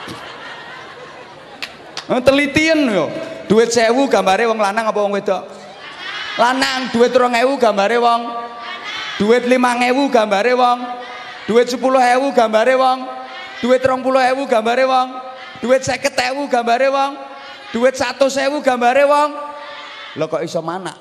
eh, 0.06 1.95
telitian 2.08 2.86
yo. 2.90 3.08
Duit 3.46 3.70
sewu 3.70 4.10
gambare 4.10 4.50
wong 4.50 4.58
lanang 4.58 4.90
apa 4.90 5.00
wong 5.02 5.14
wedok? 5.14 5.44
Lanang 6.36 6.90
duit 6.92 7.14
rong 7.14 7.34
ewu 7.38 7.56
gambare 7.56 7.98
wong. 8.02 8.22
Duit 9.22 9.46
lima 9.46 9.78
ewu 9.86 10.10
gambare 10.10 10.54
wong. 10.58 10.80
Duit 11.46 11.70
sepuluh 11.70 12.02
ewu 12.02 12.34
gambare 12.34 12.74
wong. 12.74 13.06
Duit 13.62 13.82
rong 13.86 14.02
puluh 14.02 14.22
ewu 14.22 14.44
gambare 14.50 14.84
wong. 14.84 15.08
Duit 15.62 15.82
seket 15.86 16.18
ewu 16.34 16.50
gambare 16.50 16.90
wong. 16.92 17.16
Duit 17.72 17.96
satu 17.96 18.28
sewu 18.28 18.60
gambare 18.60 19.06
wong. 19.06 19.30
Lo 20.16 20.26
kok 20.32 20.44
iso 20.44 20.64
mana 20.64 20.96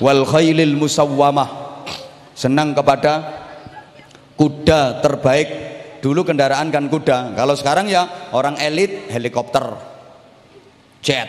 wal 0.00 0.24
khailil 0.24 0.74
musawwamah. 0.74 1.48
Senang 2.32 2.72
kepada 2.72 3.39
kuda 4.40 5.04
terbaik 5.04 5.48
dulu 6.00 6.24
kendaraan 6.24 6.72
kan 6.72 6.88
kuda. 6.88 7.36
Kalau 7.36 7.52
sekarang 7.52 7.92
ya 7.92 8.32
orang 8.32 8.56
elit 8.56 9.12
helikopter 9.12 9.76
jet 11.04 11.28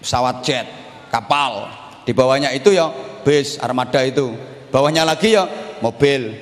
pesawat 0.00 0.40
jet 0.40 0.64
kapal. 1.12 1.68
Di 2.08 2.16
bawahnya 2.16 2.56
itu 2.56 2.72
ya 2.72 2.88
bis 3.20 3.60
armada 3.60 4.00
itu. 4.00 4.32
Bawahnya 4.72 5.04
lagi 5.04 5.36
ya 5.36 5.44
mobil. 5.84 6.32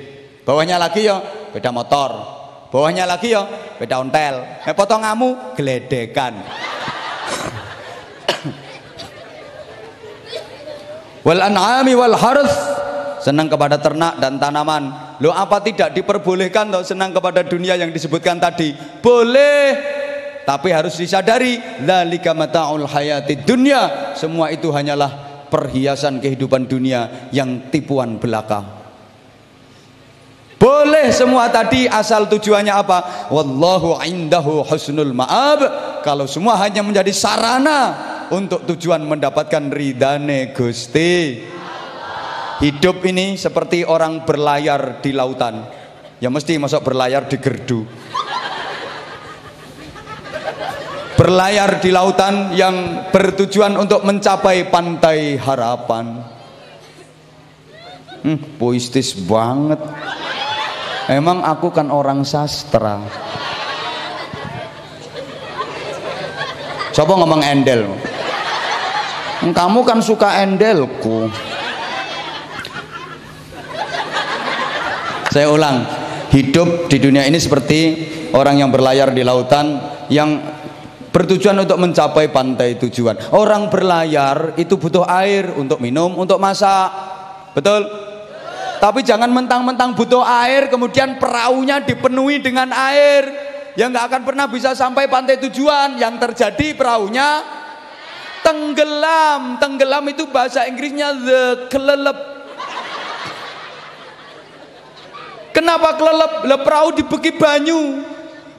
Bawahnya 0.46 0.78
lagi 0.78 1.10
ya 1.10 1.18
beda 1.50 1.75
motor. 1.75 2.14
Bawahnya 2.70 3.02
lagi 3.02 3.34
ya 3.34 3.42
beda 3.75 3.98
ontel. 3.98 4.62
Eh, 4.62 4.75
potongamu 4.78 5.58
geledekan 5.58 6.38
wal 11.26 11.42
an'ami 11.42 11.98
wal 11.98 12.14
harus. 12.14 12.54
Senang 13.26 13.50
kepada 13.50 13.82
ternak 13.82 14.22
dan 14.22 14.38
tanaman. 14.38 15.05
Lo 15.25 15.32
apa 15.32 15.64
tidak 15.64 15.96
diperbolehkan 15.96 16.68
loh 16.68 16.85
senang 16.85 17.12
kepada 17.12 17.40
dunia 17.40 17.76
yang 17.76 17.88
disebutkan 17.88 18.37
tadi? 18.37 18.76
Boleh. 19.00 19.94
Tapi 20.46 20.70
harus 20.70 20.94
disadari 20.94 21.58
dzalika 21.82 22.30
mata'ul 22.37 22.87
hayati 22.87 23.42
dunya. 23.42 24.14
Semua 24.14 24.52
itu 24.54 24.70
hanyalah 24.70 25.42
perhiasan 25.50 26.23
kehidupan 26.23 26.68
dunia 26.68 27.30
yang 27.35 27.73
tipuan 27.73 28.20
belaka. 28.20 28.76
Boleh 30.56 31.12
semua 31.12 31.52
tadi 31.52 31.85
asal 31.85 32.30
tujuannya 32.32 32.73
apa? 32.73 33.28
Wallahu 33.28 34.00
indahu 34.04 34.64
husnul 34.64 35.12
ma'ab. 35.12 35.61
Kalau 36.00 36.25
semua 36.25 36.56
hanya 36.62 36.80
menjadi 36.80 37.12
sarana 37.12 37.80
untuk 38.32 38.64
tujuan 38.64 39.04
mendapatkan 39.04 39.68
ridane 39.68 40.56
Gusti. 40.56 41.44
Hidup 42.56 43.04
ini 43.04 43.36
seperti 43.36 43.84
orang 43.84 44.25
berlayar 44.25 45.04
di 45.04 45.12
lautan. 45.12 45.68
Ya 46.16 46.32
mesti 46.32 46.56
masuk 46.56 46.88
berlayar 46.88 47.28
di 47.28 47.36
gerdu. 47.36 47.84
Berlayar 51.16 51.80
di 51.84 51.90
lautan 51.92 52.56
yang 52.56 53.08
bertujuan 53.12 53.76
untuk 53.76 54.04
mencapai 54.08 54.72
pantai 54.72 55.36
harapan. 55.36 56.25
Hmm, 58.25 58.40
puistis 58.56 59.12
banget. 59.12 59.80
Emang 61.12 61.44
aku 61.44 61.68
kan 61.72 61.92
orang 61.92 62.25
sastra. 62.25 63.04
Coba 66.96 67.12
ngomong 67.20 67.44
endel 67.44 67.84
kamu 69.44 69.84
kan 69.84 70.00
suka 70.00 70.42
endelku 70.42 71.28
saya 75.37 75.52
ulang 75.52 75.85
hidup 76.33 76.88
di 76.88 76.97
dunia 76.97 77.28
ini 77.28 77.37
seperti 77.37 78.09
orang 78.33 78.57
yang 78.57 78.73
berlayar 78.73 79.12
di 79.12 79.21
lautan 79.21 79.76
yang 80.09 80.40
bertujuan 81.12 81.61
untuk 81.61 81.76
mencapai 81.76 82.33
pantai 82.33 82.81
tujuan. 82.81 83.21
Orang 83.37 83.69
berlayar 83.69 84.57
itu 84.57 84.81
butuh 84.81 85.05
air 85.05 85.52
untuk 85.61 85.76
minum 85.85 86.16
untuk 86.16 86.40
masak. 86.40 86.88
Betul? 87.52 87.85
Tapi 88.81 89.05
jangan 89.05 89.28
mentang-mentang 89.28 89.93
butuh 89.93 90.25
air 90.25 90.73
kemudian 90.73 91.21
perahunya 91.21 91.85
dipenuhi 91.85 92.40
dengan 92.40 92.73
air. 92.73 93.28
Yang 93.76 93.93
nggak 93.93 94.07
akan 94.09 94.23
pernah 94.25 94.49
bisa 94.49 94.73
sampai 94.73 95.05
pantai 95.05 95.37
tujuan. 95.37 96.00
Yang 96.00 96.33
terjadi 96.33 96.81
perahunya 96.81 97.28
tenggelam. 98.40 99.61
Tenggelam 99.61 100.05
itu 100.09 100.28
bahasa 100.33 100.64
Inggrisnya 100.64 101.12
the 101.12 101.69
kelelep 101.69 102.36
kenapa 105.56 105.96
kelelep 105.96 106.44
le 106.44 106.56
perahu 106.60 106.92
dibeki 106.92 107.32
banyu 107.40 108.04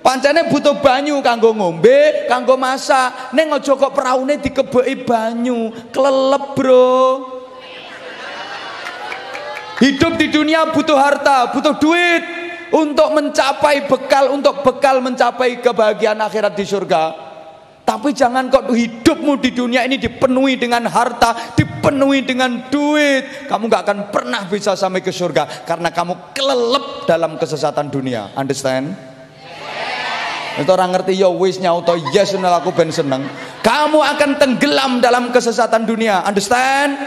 Pancene 0.08 0.48
butuh 0.48 0.80
banyu 0.80 1.20
kanggo 1.20 1.52
ngombe, 1.52 2.32
kanggo 2.32 2.56
masak. 2.56 3.36
Neng 3.36 3.52
aja 3.52 3.76
kok 3.76 3.92
peraune 3.92 4.40
dikebeki 4.40 5.04
banyu, 5.04 5.68
kelelep, 5.92 6.56
Bro. 6.56 6.96
Hidup 9.84 10.16
di 10.16 10.32
dunia 10.32 10.72
butuh 10.72 10.96
harta, 10.96 11.52
butuh 11.52 11.76
duit 11.76 12.24
untuk 12.72 13.20
mencapai 13.20 13.84
bekal, 13.84 14.32
untuk 14.32 14.64
bekal 14.64 15.04
mencapai 15.04 15.60
kebahagiaan 15.60 16.24
akhirat 16.24 16.56
di 16.56 16.64
surga. 16.64 17.27
Tapi 17.88 18.12
jangan 18.12 18.52
kok 18.52 18.68
hidupmu 18.68 19.40
di 19.40 19.56
dunia 19.56 19.88
ini 19.88 19.96
dipenuhi 19.96 20.60
dengan 20.60 20.92
harta, 20.92 21.56
dipenuhi 21.56 22.28
dengan 22.28 22.68
duit. 22.68 23.48
Kamu 23.48 23.72
gak 23.72 23.88
akan 23.88 23.98
pernah 24.12 24.44
bisa 24.44 24.76
sampai 24.76 25.00
ke 25.00 25.16
surga 25.16 25.64
karena 25.64 25.88
kamu 25.88 26.36
kelelep 26.36 27.08
dalam 27.08 27.40
kesesatan 27.40 27.88
dunia. 27.88 28.36
Understand? 28.36 29.16
itu 30.58 30.72
orang 30.74 30.90
ngerti 30.90 31.14
ya 31.14 31.30
wis 31.30 31.62
nyauto 31.62 31.94
yes 32.10 32.34
aku 32.34 32.74
ben 32.74 32.90
seneng 32.90 33.30
kamu 33.62 34.02
akan 34.02 34.42
tenggelam 34.42 34.98
dalam 34.98 35.30
kesesatan 35.30 35.86
dunia 35.86 36.26
understand 36.26 36.98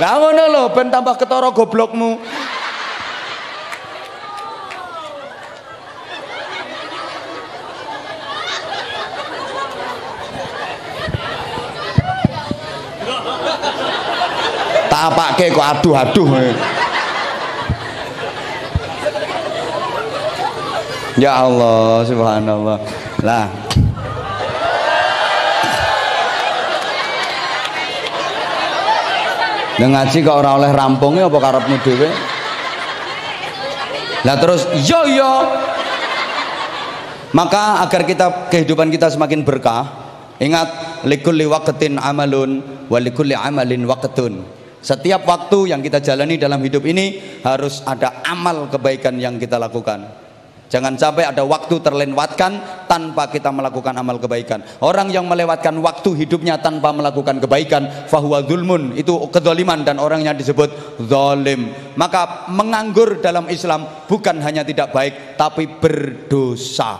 lah 0.00 0.16
ngono 0.16 0.44
lho 0.48 0.62
ben 0.72 0.88
tambah 0.88 1.20
ketara 1.20 1.52
goblokmu 1.52 2.16
tak 15.02 15.18
apake 15.18 15.46
kok 15.50 15.66
aduh-aduh 15.66 16.30
Ya 21.20 21.44
Allah, 21.44 22.08
subhanallah. 22.08 22.78
Lah. 23.20 23.46
Ngaji 29.76 30.18
kok 30.24 30.36
ora 30.40 30.56
oleh 30.56 30.72
rampungnya 30.72 31.28
apa 31.28 31.36
karepmu 31.36 31.76
dhewe? 31.84 32.08
Lah 34.24 34.36
terus 34.40 34.64
yo 34.88 35.04
yo. 35.12 35.32
Maka 37.36 37.84
agar 37.84 38.08
kita 38.08 38.48
kehidupan 38.48 38.88
kita 38.88 39.12
semakin 39.12 39.44
berkah, 39.44 39.84
ingat 40.40 41.04
likulli 41.04 41.44
waqtin 41.44 42.00
amalun 42.00 42.64
wa 42.88 42.98
amalin 43.36 43.84
waqtun. 43.84 44.61
Setiap 44.82 45.22
waktu 45.22 45.70
yang 45.70 45.78
kita 45.78 46.02
jalani 46.02 46.34
dalam 46.34 46.58
hidup 46.58 46.82
ini 46.82 47.38
harus 47.46 47.86
ada 47.86 48.26
amal 48.26 48.66
kebaikan 48.66 49.14
yang 49.14 49.38
kita 49.38 49.54
lakukan. 49.54 50.22
Jangan 50.72 50.96
sampai 50.96 51.28
ada 51.28 51.44
waktu 51.44 51.84
terlewatkan 51.84 52.82
tanpa 52.88 53.28
kita 53.28 53.52
melakukan 53.52 53.92
amal 53.92 54.16
kebaikan. 54.16 54.64
Orang 54.80 55.12
yang 55.12 55.28
melewatkan 55.28 55.76
waktu 55.84 56.24
hidupnya 56.24 56.64
tanpa 56.64 56.96
melakukan 56.96 57.44
kebaikan, 57.44 58.08
fahuwa 58.08 58.40
zulmun, 58.40 58.96
itu 58.96 59.12
kedoliman 59.28 59.84
dan 59.84 60.00
orangnya 60.00 60.32
disebut 60.32 60.96
zalim. 61.04 61.76
Maka 61.92 62.48
menganggur 62.48 63.20
dalam 63.20 63.52
Islam 63.52 63.84
bukan 64.08 64.40
hanya 64.40 64.64
tidak 64.64 64.96
baik, 64.96 65.36
tapi 65.36 65.68
berdosa. 65.76 66.96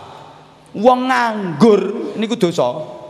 Wong 0.77 1.09
nganggur 1.09 2.13
ini 2.13 2.29
dosa. 2.29 3.01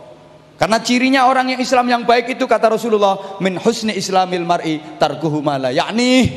Karena 0.54 0.78
cirinya 0.78 1.26
orang 1.26 1.50
yang 1.50 1.60
Islam 1.60 1.86
yang 1.90 2.02
baik 2.06 2.38
itu 2.38 2.46
kata 2.46 2.78
Rasulullah 2.78 3.42
min 3.42 3.58
husni 3.58 3.90
islamil 3.98 4.46
mar'i 4.46 4.78
tarkuhu 5.02 5.42
mala 5.42 5.74
yakni 5.74 6.30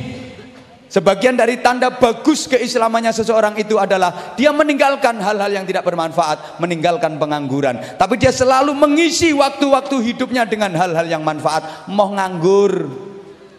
Sebagian 0.88 1.36
dari 1.36 1.60
tanda 1.60 1.92
bagus 1.92 2.48
keislamannya 2.48 3.12
seseorang 3.12 3.60
itu 3.60 3.76
adalah 3.76 4.32
dia 4.40 4.48
meninggalkan 4.56 5.20
hal-hal 5.20 5.52
yang 5.52 5.68
tidak 5.68 5.84
bermanfaat, 5.84 6.56
meninggalkan 6.64 7.20
pengangguran. 7.20 7.76
Tapi 8.00 8.16
dia 8.16 8.32
selalu 8.32 8.72
mengisi 8.72 9.36
waktu-waktu 9.36 10.00
hidupnya 10.00 10.48
dengan 10.48 10.72
hal-hal 10.72 11.04
yang 11.04 11.20
manfaat. 11.20 11.84
Mau 11.92 12.08
nganggur. 12.16 12.88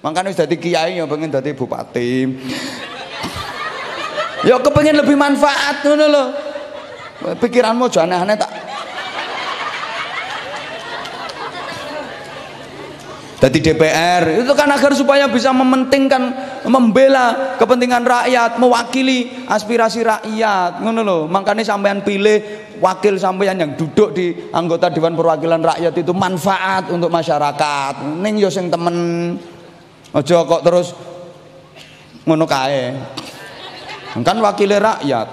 Makanya 0.01 0.33
sudah 0.33 0.57
kiai 0.57 0.97
ya 0.97 1.05
pengen 1.05 1.29
jadi 1.29 1.53
bupati. 1.53 2.11
Ya 4.39 4.55
kepengen 4.55 5.03
lebih 5.03 5.19
manfaat 5.19 5.83
ngono 5.83 6.05
loh. 6.07 6.27
Pikiranmu 7.43 7.91
jangan 7.91 8.23
aneh-aneh 8.23 8.39
tak 8.39 8.47
Jadi 13.39 13.63
DPR 13.63 14.43
itu 14.43 14.51
kan 14.51 14.67
agar 14.67 14.91
supaya 14.91 15.23
bisa 15.31 15.55
mementingkan 15.55 16.35
membela 16.67 17.55
kepentingan 17.55 18.03
rakyat, 18.03 18.59
mewakili 18.59 19.47
aspirasi 19.47 20.03
rakyat. 20.03 20.83
Ngono 20.83 20.99
loh. 21.07 21.21
Makanya 21.31 21.63
sampean 21.63 22.03
pilih 22.03 22.43
wakil 22.83 23.15
sampean 23.15 23.55
yang 23.55 23.79
duduk 23.79 24.11
di 24.11 24.35
anggota 24.51 24.91
Dewan 24.91 25.15
Perwakilan 25.15 25.63
Rakyat 25.63 25.95
itu 25.95 26.11
manfaat 26.11 26.91
untuk 26.91 27.07
masyarakat. 27.07 28.19
Ning 28.19 28.43
yo 28.43 28.51
sing 28.51 28.67
temen. 28.67 29.39
Aja 30.11 30.43
kok 30.43 30.59
terus 30.59 30.91
ngono 32.27 32.43
kae. 32.43 32.91
Kan 34.19 34.43
wakili 34.43 34.75
rakyat. 34.75 35.27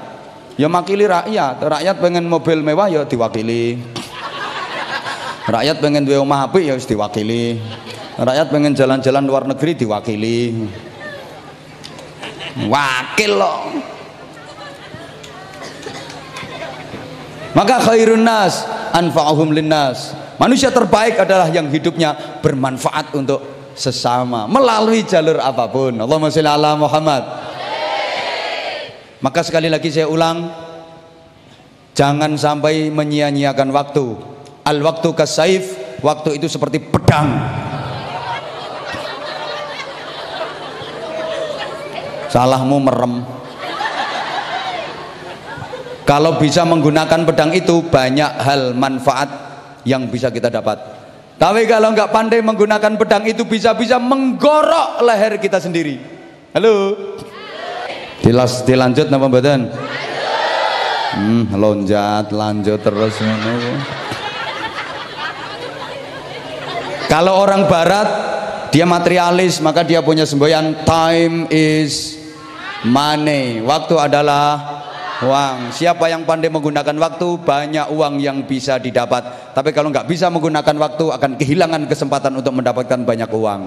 Ya 0.54 0.70
makili 0.70 1.10
rakyat. 1.10 1.58
Rakyat 1.58 1.98
pengen 1.98 2.30
mobil 2.30 2.62
mewah 2.62 2.86
ya 2.86 3.02
diwakili. 3.02 3.82
Rakyat 5.50 5.82
pengen 5.82 6.06
duwe 6.06 6.22
omah 6.22 6.46
apik 6.46 6.70
ya 6.70 6.78
diwakili 6.78 7.58
rakyat 8.16 8.46
pengen 8.48 8.72
jalan-jalan 8.72 9.24
luar 9.24 9.44
negeri 9.44 9.76
diwakili. 9.76 10.38
Wakil 12.56 13.32
loh 13.36 13.68
maka 17.56 17.80
khairun 17.80 18.20
nas 18.20 18.68
anfa'uhum 18.92 19.56
linnas. 19.56 20.12
Manusia 20.36 20.68
terbaik 20.68 21.16
adalah 21.16 21.48
yang 21.48 21.72
hidupnya 21.72 22.12
bermanfaat 22.44 23.16
untuk 23.16 23.72
sesama 23.72 24.44
melalui 24.44 25.00
jalur 25.08 25.40
apa 25.40 25.64
pun. 25.64 25.96
Allahumma 25.96 26.28
sholli 26.28 26.52
ala 26.52 26.76
Muhammad. 26.76 27.24
Maka 29.24 29.40
sekali 29.40 29.72
lagi 29.72 29.88
saya 29.88 30.04
ulang 30.04 30.52
jangan 31.96 32.36
sampai 32.36 32.92
menyia-nyiakan 32.92 33.72
waktu. 33.72 34.04
Al 34.68 34.84
waktu 34.84 35.08
kasaif 35.16 35.64
waktu 36.04 36.36
itu 36.36 36.52
seperti 36.52 36.84
pedang 36.84 37.40
salahmu 42.36 42.76
merem. 42.84 43.24
Kalau 46.04 46.36
bisa 46.36 46.68
menggunakan 46.68 47.24
pedang 47.24 47.50
itu 47.56 47.80
banyak 47.88 48.30
hal 48.44 48.76
manfaat 48.76 49.26
yang 49.88 50.06
bisa 50.12 50.28
kita 50.28 50.52
dapat. 50.52 50.76
Tapi 51.40 51.64
kalau 51.64 51.96
nggak 51.96 52.12
pandai 52.12 52.44
menggunakan 52.44 52.94
pedang 53.00 53.24
itu 53.24 53.48
bisa-bisa 53.48 53.96
menggorok 53.96 55.00
leher 55.00 55.40
kita 55.40 55.58
sendiri. 55.58 55.96
Halo? 56.52 56.94
Dilas, 58.20 58.62
dilanjut 58.68 59.08
nama 59.08 59.26
badan 59.28 59.68
hmm, 61.16 61.54
lonjat 61.56 62.32
lanjut 62.32 62.80
terus 62.80 63.14
kalau 67.06 67.38
orang 67.38 67.70
barat 67.70 68.08
dia 68.74 68.84
materialis 68.84 69.62
maka 69.64 69.80
dia 69.86 70.04
punya 70.04 70.28
semboyan. 70.28 70.76
Time 70.84 71.48
is 71.48 72.15
money. 72.86 73.60
Waktu 73.60 73.94
adalah 73.98 74.46
uang. 75.26 75.74
Siapa 75.74 76.06
yang 76.06 76.22
pandai 76.22 76.48
menggunakan 76.48 76.94
waktu 76.96 77.28
banyak 77.42 77.86
uang 77.90 78.22
yang 78.22 78.46
bisa 78.46 78.78
didapat. 78.78 79.52
Tapi 79.52 79.74
kalau 79.74 79.90
nggak 79.90 80.06
bisa 80.06 80.30
menggunakan 80.30 80.76
waktu 80.78 81.04
akan 81.10 81.30
kehilangan 81.36 81.90
kesempatan 81.90 82.38
untuk 82.38 82.54
mendapatkan 82.54 83.02
banyak 83.02 83.30
uang. 83.30 83.62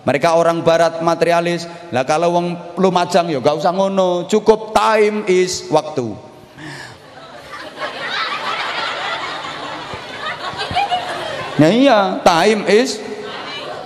Mereka 0.00 0.32
orang 0.32 0.64
barat 0.64 1.04
materialis. 1.04 1.68
Lah 1.92 2.08
kalau 2.08 2.32
uang 2.32 2.78
lumajang 2.80 3.28
ya 3.28 3.42
nggak 3.42 3.58
usah 3.58 3.72
ngono. 3.74 4.24
Cukup 4.30 4.72
time 4.72 5.28
is 5.28 5.68
waktu. 5.68 6.30
Nah 11.60 11.68
iya, 11.68 12.16
time 12.24 12.64
is 12.72 12.96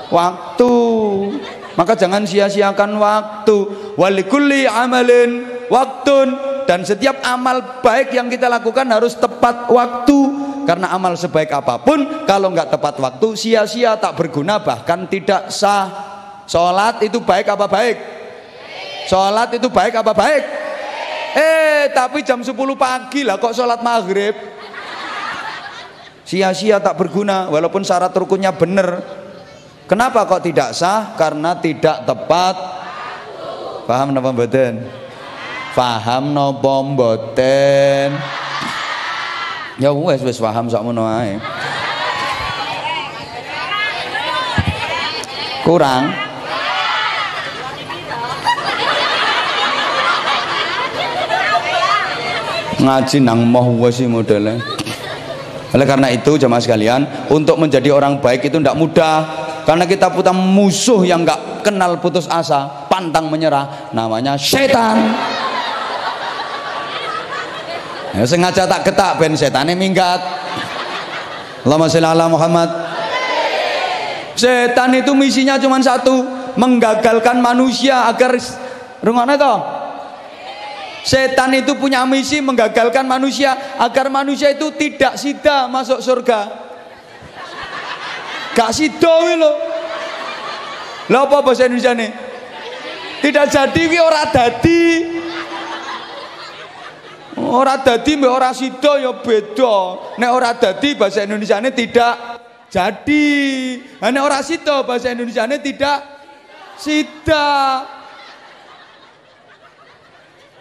waktu. 0.07 0.75
Maka 1.75 1.99
jangan 1.99 2.23
sia-siakan 2.23 2.99
waktu. 2.99 3.57
Walikulli 3.99 4.67
amalin 4.67 5.47
waktun. 5.71 6.55
Dan 6.65 6.81
setiap 6.81 7.21
amal 7.21 7.85
baik 7.85 8.17
yang 8.17 8.33
kita 8.33 8.49
lakukan 8.49 8.89
harus 8.89 9.19
tepat 9.19 9.69
waktu. 9.69 10.19
Karena 10.65 10.97
amal 10.97 11.13
sebaik 11.13 11.53
apa 11.53 11.77
pun 11.77 12.25
kalau 12.25 12.49
nggak 12.49 12.73
tepat 12.73 12.97
waktu 12.97 13.37
sia-sia 13.37 14.01
tak 14.01 14.17
berguna 14.17 14.65
bahkan 14.65 15.05
tidak 15.05 15.53
sah. 15.53 15.93
Sholat 16.49 17.05
itu 17.05 17.21
baik 17.21 17.53
apa 17.53 17.69
baik? 17.69 17.97
Sholat 19.05 19.61
itu 19.61 19.69
baik 19.69 19.93
apa 20.01 20.17
baik? 20.17 20.45
Eh 21.37 21.93
tapi 21.93 22.25
jam 22.25 22.41
10 22.41 22.57
pagi 22.81 23.29
lah 23.29 23.37
kok 23.37 23.53
sholat 23.53 23.85
maghrib. 23.85 24.33
Sia-sia 26.25 26.81
tak 26.81 26.97
berguna 26.97 27.53
walaupun 27.53 27.85
syarat 27.85 28.17
rukunnya 28.17 28.57
benar 28.57 29.05
kenapa 29.85 30.25
kok 30.29 30.45
tidak 30.45 30.77
sah 30.77 31.17
karena 31.17 31.57
tidak 31.59 32.05
tepat 32.09 32.57
paham 33.85 34.17
nama 34.17 34.33
badan 34.33 35.05
Faham 35.75 36.31
napa 36.31 36.87
mboten? 36.87 38.15
Ya 39.83 39.91
wes 39.91 40.23
wes 40.23 40.39
paham 40.39 40.71
sakmono 40.71 41.03
ae. 41.03 41.35
Kurang? 45.67 46.15
Ngaji 52.79 53.19
nang 53.19 53.43
moh 53.43 53.75
wes 53.83 53.99
modelnya. 54.07 54.63
Oleh 55.75 55.87
karena 55.91 56.07
itu 56.15 56.39
jemaah 56.39 56.63
sekalian, 56.63 57.03
untuk 57.35 57.59
menjadi 57.59 57.91
orang 57.91 58.23
baik 58.23 58.47
itu 58.47 58.63
tidak 58.63 58.79
mudah 58.79 59.44
karena 59.65 59.89
kita 59.89 60.13
punya 60.13 60.33
musuh 60.33 61.03
yang 61.09 61.25
nggak 61.25 61.65
kenal 61.65 61.97
putus 61.97 62.29
asa, 62.29 62.89
pantang 62.89 63.33
menyerah, 63.33 63.91
namanya 63.97 64.37
setan. 64.37 65.17
Ya 68.15 68.23
sengaja 68.29 68.63
tak 68.71 68.87
ketak 68.87 69.19
ben 69.19 69.35
setane 69.35 69.75
minggat. 69.75 70.23
Allahumma 71.67 71.91
sholli 71.91 72.07
ala 72.07 72.31
Muhammad. 72.31 72.71
Setan 74.39 74.95
itu 74.95 75.17
misinya 75.17 75.59
cuma 75.59 75.81
satu, 75.81 76.23
menggagalkan 76.55 77.41
manusia 77.43 78.07
agar 78.07 78.39
rungokne 79.03 79.35
to. 79.35 79.55
Setan 81.05 81.53
itu 81.53 81.77
punya 81.77 82.09
misi 82.09 82.41
menggagalkan 82.41 83.05
manusia 83.05 83.77
agar 83.77 84.09
manusia 84.09 84.57
itu 84.57 84.73
tidak 84.73 85.21
sida 85.21 85.69
masuk 85.69 86.01
surga. 86.01 86.64
Gak 88.55 88.71
sida 88.71 89.15
lho. 89.35 89.53
Lha 91.11 91.19
apa 91.21 91.45
bahasa 91.45 91.69
Indonesia 91.69 91.93
nih? 91.93 92.11
Tidak 93.21 93.47
jadi 93.51 93.83
wi 93.91 93.99
ora 94.01 94.25
dadi. 94.31 94.83
Ora 97.35 97.83
dadi 97.83 98.15
mbek 98.15 98.31
ora 98.31 98.55
sida 98.55 99.01
ya 99.03 99.13
beda. 99.17 99.77
Nek 100.17 100.31
ora 100.31 100.55
dadi 100.55 100.95
bahasa 100.95 101.27
Indonesiane 101.27 101.75
tidak 101.75 102.15
jadi. 102.71 103.27
Nek 104.01 104.23
ora 104.23 104.41
sida 104.41 104.87
bahasa 104.87 105.13
Indonesiane 105.13 105.59
tidak 105.61 105.99
sida. 106.79 107.47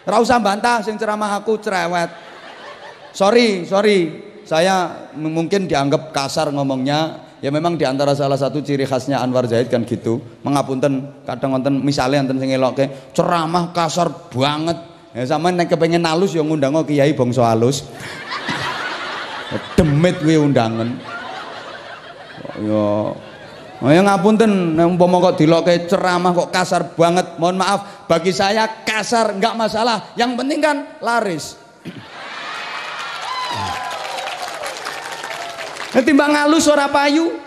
Ora 0.04 0.18
usah 0.20 0.40
bantah 0.44 0.84
sing 0.84 1.00
ceramah 1.00 1.40
aku 1.40 1.56
cerewet. 1.64 2.12
Sorry, 3.16 3.64
sorry. 3.64 4.00
Saya 4.44 5.08
mungkin 5.16 5.70
dianggap 5.70 6.12
kasar 6.12 6.52
ngomongnya. 6.52 7.33
Ya 7.44 7.52
memang 7.52 7.76
di 7.76 7.84
antara 7.84 8.16
salah 8.16 8.40
satu 8.40 8.64
ciri 8.64 8.88
khasnya 8.88 9.20
Anwar 9.20 9.44
Zahid 9.52 9.68
kan 9.68 9.84
gitu. 9.84 10.24
Mengapunten 10.48 11.12
kadang 11.28 11.60
wonten 11.60 11.84
misalnya 11.84 12.24
enten 12.24 12.40
sing 12.40 12.56
elokke 12.56 13.12
ceramah 13.12 13.76
kasar 13.76 14.08
banget 14.32 14.94
Ya 15.14 15.30
sama 15.30 15.54
nek 15.54 15.70
kepengen 15.70 16.02
halus 16.10 16.34
ya 16.34 16.42
ngundang 16.42 16.74
kiai 16.90 17.14
bangsa 17.14 17.46
halus. 17.54 17.86
Demit 19.78 20.18
kuwi 20.18 20.42
undangan. 20.42 20.90
Ya 22.58 23.14
Ya 23.84 24.00
ngapunten, 24.00 24.80
umpama 24.80 25.20
kok 25.20 25.44
diloke 25.44 25.92
ceramah 25.92 26.32
kok 26.32 26.56
kasar 26.56 26.96
banget. 26.96 27.36
Mohon 27.36 27.60
maaf, 27.60 28.08
bagi 28.08 28.32
saya 28.32 28.64
kasar 28.88 29.36
enggak 29.36 29.60
masalah. 29.60 30.16
Yang 30.16 30.40
penting 30.40 30.60
kan 30.64 30.78
laris. 31.04 31.60
Nah, 35.94 36.02
timbang 36.02 36.34
halus 36.34 36.66
ora 36.66 36.90
payu. 36.90 37.38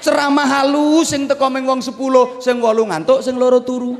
Ceramah 0.00 0.48
halus 0.48 1.12
sing 1.12 1.28
teko 1.28 1.48
ming 1.48 1.64
wong 1.64 1.80
10, 1.80 2.40
sing 2.40 2.60
8 2.60 2.88
ngantuk, 2.88 3.20
sing 3.24 3.36
loro 3.36 3.60
turu. 3.64 3.96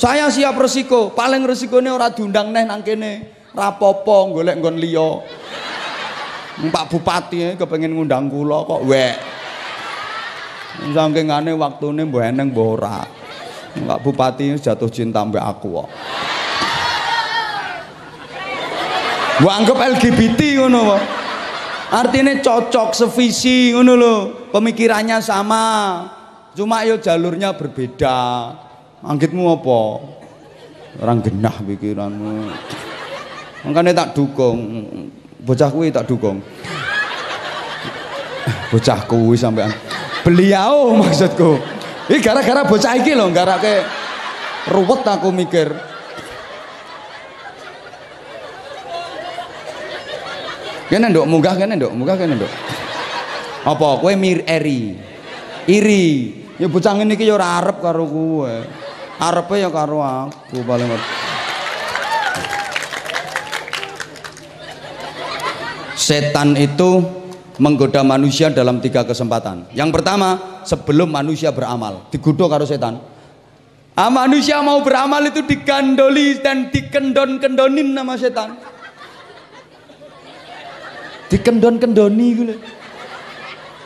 Saya 0.00 0.32
siap 0.32 0.56
resiko, 0.56 1.12
paling 1.12 1.44
resikonya 1.44 1.92
ora 1.92 2.08
diundang 2.10 2.50
neh 2.50 2.64
nang 2.66 2.80
kene. 2.80 3.36
Rapopo 3.50 4.30
golek 4.30 4.58
nggon 4.58 4.78
liya. 4.78 5.10
Pak 6.60 6.84
Bupati 6.92 7.38
e 7.40 7.48
kepengin 7.58 7.92
ngundang 7.96 8.30
kula 8.30 8.62
kok 8.64 8.84
wek. 8.86 9.16
Sangkingane 10.94 11.52
waktune 11.58 12.06
mbok 12.06 12.22
eneng 12.24 12.54
mbok 12.54 12.68
ora. 12.78 13.02
Pak 13.76 13.98
Bupati 14.00 14.56
jatuh 14.56 14.88
cinta 14.88 15.20
mbek 15.26 15.42
aku 15.42 15.68
kok. 15.82 15.88
Gua 19.40 19.56
anggap 19.56 19.80
LGBT 19.80 20.60
ngono 20.60 20.78
kok. 20.94 21.02
Artinya 21.90 22.36
cocok 22.38 22.92
sevisi 22.92 23.72
ngono 23.72 23.92
lho, 23.96 24.14
pemikirannya 24.52 25.18
sama. 25.24 25.64
Cuma 26.52 26.84
yo 26.84 27.00
jalurnya 27.00 27.56
berbeda. 27.56 28.52
Anggitmu 29.00 29.48
apa? 29.48 29.80
Orang 31.00 31.24
genah 31.24 31.56
pikiranmu. 31.56 32.52
Makanya 33.64 34.04
tak 34.04 34.08
dukung. 34.12 34.58
Bocah 35.40 35.72
kuwi 35.72 35.88
tak 35.88 36.04
dukung. 36.04 36.44
Bocah 38.68 39.00
kuwi 39.08 39.40
sampean. 39.40 39.72
Beliau 40.20 40.92
maksudku. 41.00 41.56
Ini 42.12 42.18
gara-gara 42.20 42.66
bocah 42.68 42.92
iki 42.98 43.16
loh, 43.16 43.32
gara 43.32 43.56
ke 43.56 43.80
ruwet 44.68 45.00
aku 45.06 45.32
mikir. 45.32 45.89
Kene 50.90 51.06
nduk? 51.06 51.22
Munggah 51.22 51.54
kene 51.54 51.78
nduk, 51.78 51.94
munggah 51.94 52.18
kene 52.18 52.34
nduk. 52.34 52.50
Apa? 53.62 54.02
Kowe 54.02 54.10
mir 54.18 54.42
eri? 54.42 54.98
Iri. 55.70 56.06
Ya 56.58 56.66
bocah 56.66 56.98
ngene 56.98 57.14
iki 57.14 57.30
ya 57.30 57.38
ora 57.38 57.62
arep 57.62 57.78
karo 57.78 58.04
kowe. 58.10 58.54
Arepe 59.20 59.54
ya 59.62 59.70
karo 59.70 60.02
aku 60.02 60.64
paling 60.66 60.90
setan 65.94 66.56
itu 66.56 67.04
menggoda 67.60 68.02
manusia 68.02 68.50
dalam 68.50 68.82
tiga 68.82 69.06
kesempatan. 69.06 69.70
Yang 69.76 70.00
pertama 70.00 70.60
sebelum 70.66 71.06
manusia 71.06 71.54
beramal. 71.54 72.10
Digoda 72.10 72.50
karo 72.50 72.66
setan. 72.66 72.98
Ah, 73.94 74.08
manusia 74.08 74.58
mau 74.64 74.80
beramal 74.80 75.22
itu 75.28 75.44
digandoli 75.44 76.40
dan 76.40 76.72
dikendon-kendonin 76.72 77.92
nama 77.92 78.16
setan 78.16 78.79
dikendon-kendoni 81.30 82.26
gitu 82.34 82.54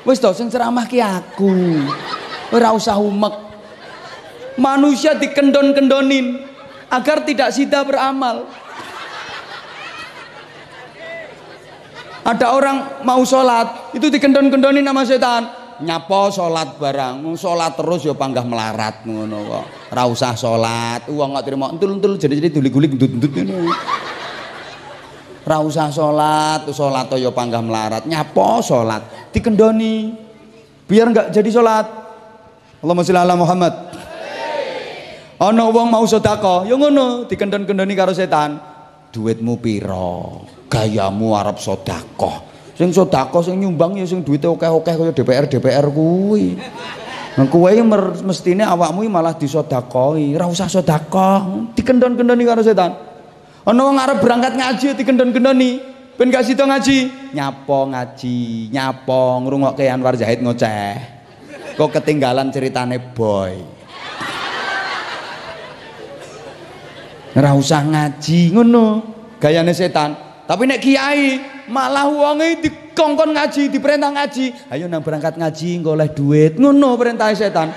wis 0.09 0.19
to 0.19 0.33
sing 0.33 0.49
ceramah 0.49 0.89
ki 0.89 0.99
aku 1.05 1.53
ora 2.51 2.73
usah 2.73 2.97
umek 2.97 3.45
Manusia 4.55 5.19
dikendon-kendonin 5.19 6.47
agar 6.87 7.27
tidak 7.27 7.51
sida 7.51 7.83
beramal. 7.83 8.47
Ada 12.25 12.57
orang 12.57 13.05
mau 13.05 13.21
sholat, 13.27 13.93
itu 13.93 14.09
dikendon-kendonin 14.09 14.87
sama 14.87 15.03
setan. 15.05 15.43
Nyapo 15.83 16.31
sholat 16.31 16.79
barang, 16.79 17.35
sholat 17.35 17.75
terus 17.75 18.07
ya 18.07 18.15
panggah 18.15 18.47
melarat 18.47 19.03
ngono 19.03 19.43
kok. 19.43 19.65
Ora 19.91 20.03
usah 20.07 20.33
sholat, 20.39 21.11
uang 21.11 21.35
nggak 21.35 21.45
terima 21.45 21.67
entul-entul 21.75 22.15
jadi-jadi 22.17 22.55
duli-guli 22.55 22.95
gendut-gendut 22.95 23.75
Ora 25.45 25.61
usah 25.61 25.93
sholat, 25.93 26.65
sholat 26.73 27.13
ya 27.21 27.29
panggah 27.29 27.61
melarat. 27.61 28.03
Nyapo 28.09 28.65
sholat, 28.65 29.33
dikendoni. 29.33 30.17
Biar 30.89 31.13
nggak 31.13 31.33
jadi 31.33 31.51
sholat. 31.53 31.87
Allahumma 32.85 33.01
sholli 33.01 33.21
ala 33.21 33.37
Muhammad 33.37 33.73
ana 35.41 35.65
wong 35.67 35.89
mau 35.91 36.05
sedekah 36.07 36.65
ya 36.69 36.77
ngono 36.79 37.27
dikendon-kendoni 37.27 37.95
karo 37.97 38.15
setan 38.15 38.61
duitmu 39.11 39.59
piro 39.59 40.47
gayamu 40.71 41.35
arep 41.35 41.59
sedekah 41.59 42.45
sing 42.79 42.95
sedekah 42.95 43.43
sing 43.43 43.59
nyumbang 43.59 43.99
ya 43.99 44.07
sing 44.07 44.23
duwite 44.23 44.47
akeh-akeh 44.47 44.95
kaya 44.95 45.13
DPR 45.13 45.45
DPR 45.51 45.87
kuwi 45.91 46.61
Nah, 47.35 47.51
kuwe 47.51 47.75
mestine 48.23 48.63
awakmu 48.63 49.11
malah 49.11 49.35
disedekahi, 49.35 50.39
ora 50.39 50.47
usah 50.47 50.71
sedekah, 50.71 51.67
dikendon-kendoni 51.75 52.47
karo 52.47 52.63
setan. 52.63 52.95
Ana 53.65 53.81
wong 53.81 53.97
arep 53.97 54.21
berangkat 54.21 54.61
ngaji 54.61 54.93
dikendon-kendoni, 54.93 55.81
ben 56.21 56.29
gak 56.29 56.45
sida 56.45 56.69
ngaji, 56.69 57.33
nyapo 57.33 57.89
ngaji, 57.89 58.69
nyapo 58.69 59.41
ngrungokke 59.41 59.89
Anwar 59.89 60.21
Zahid 60.21 60.45
ngoceh. 60.45 61.01
Kok 61.73 61.91
ketinggalan 61.97 62.53
ceritane 62.53 63.01
boy. 63.01 63.57
ora 67.35 67.51
usah 67.57 67.83
ngaji 67.83 68.53
ngono. 68.53 68.87
Gayane 69.41 69.73
setan. 69.73 70.13
Tapi 70.45 70.69
nek 70.69 70.85
kiai 70.85 71.41
malah 71.67 72.07
wonge 72.07 72.61
dikongkon 72.61 73.33
ngaji 73.33 73.73
diperintah 73.73 74.13
ngaji. 74.13 74.71
Ayo 74.71 74.93
nang 74.93 75.01
berangkat 75.01 75.41
ngaji 75.41 75.81
goleh 75.81 76.13
duit. 76.13 76.61
Ngono 76.61 77.01
perintah 77.01 77.33
setan 77.33 77.73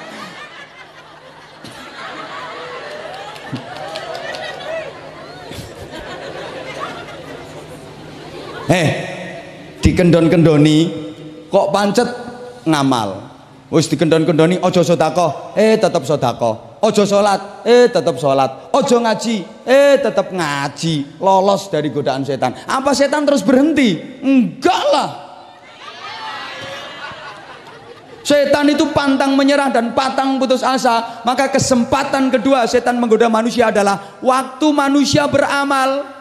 eh 8.68 8.88
dikendon-kendoni 9.82 10.78
kok 11.48 11.68
pancet 11.72 12.10
ngamal? 12.68 13.28
Wis 13.68 13.92
dikendon-kendoni 13.92 14.64
ojo 14.64 14.80
sedekah. 14.80 15.56
Eh 15.60 15.76
tetep 15.76 16.04
sedekah. 16.08 16.80
Ojo 16.80 17.04
sholat 17.04 17.68
eh 17.68 17.92
tetap 17.92 18.16
sholat 18.16 18.72
ojo 18.72 18.96
ngaji. 19.04 19.44
Eh 19.68 20.00
tetap 20.00 20.32
ngaji. 20.32 21.20
Lolos 21.20 21.68
dari 21.68 21.92
godaan 21.92 22.24
setan. 22.24 22.56
Apa 22.64 22.96
setan 22.96 23.28
terus 23.28 23.44
berhenti? 23.44 24.00
Enggak 24.24 24.84
lah. 24.96 25.10
Setan 28.28 28.68
itu 28.68 28.92
pantang 28.92 29.40
menyerah 29.40 29.72
dan 29.72 29.96
pantang 29.96 30.36
putus 30.36 30.60
asa. 30.60 31.24
Maka 31.24 31.48
kesempatan 31.48 32.28
kedua 32.28 32.68
setan 32.68 33.00
menggoda 33.00 33.32
manusia 33.32 33.72
adalah 33.72 34.20
waktu 34.20 34.68
manusia 34.76 35.28
beramal. 35.32 36.17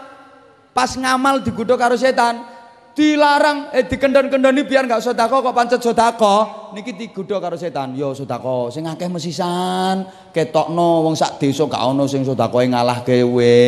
Pas 0.77 0.93
ngamal 0.93 1.41
digodok 1.41 1.81
karo 1.81 1.97
setan, 1.97 2.45
dilarang 2.93 3.73
eh 3.73 3.89
dikendon-kendoni 3.89 4.61
biar 4.69 4.85
nggak 4.85 5.01
sodako 5.01 5.41
kok 5.41 5.57
pancet 5.57 5.81
sodako 5.81 6.69
niki 6.77 6.93
digodha 6.93 7.41
karo 7.41 7.57
setan. 7.57 7.97
Yo 7.97 8.13
sodako 8.13 8.69
sing 8.69 8.85
akeh 8.85 9.09
mesisan 9.09 10.05
ketokno 10.37 11.01
wong 11.09 11.17
sak 11.17 11.41
desa 11.41 11.65
gak 11.65 11.81
ono 11.81 12.05
sing 12.05 12.29
sodako 12.29 12.61
ngalah 12.61 13.01
kewe. 13.09 13.65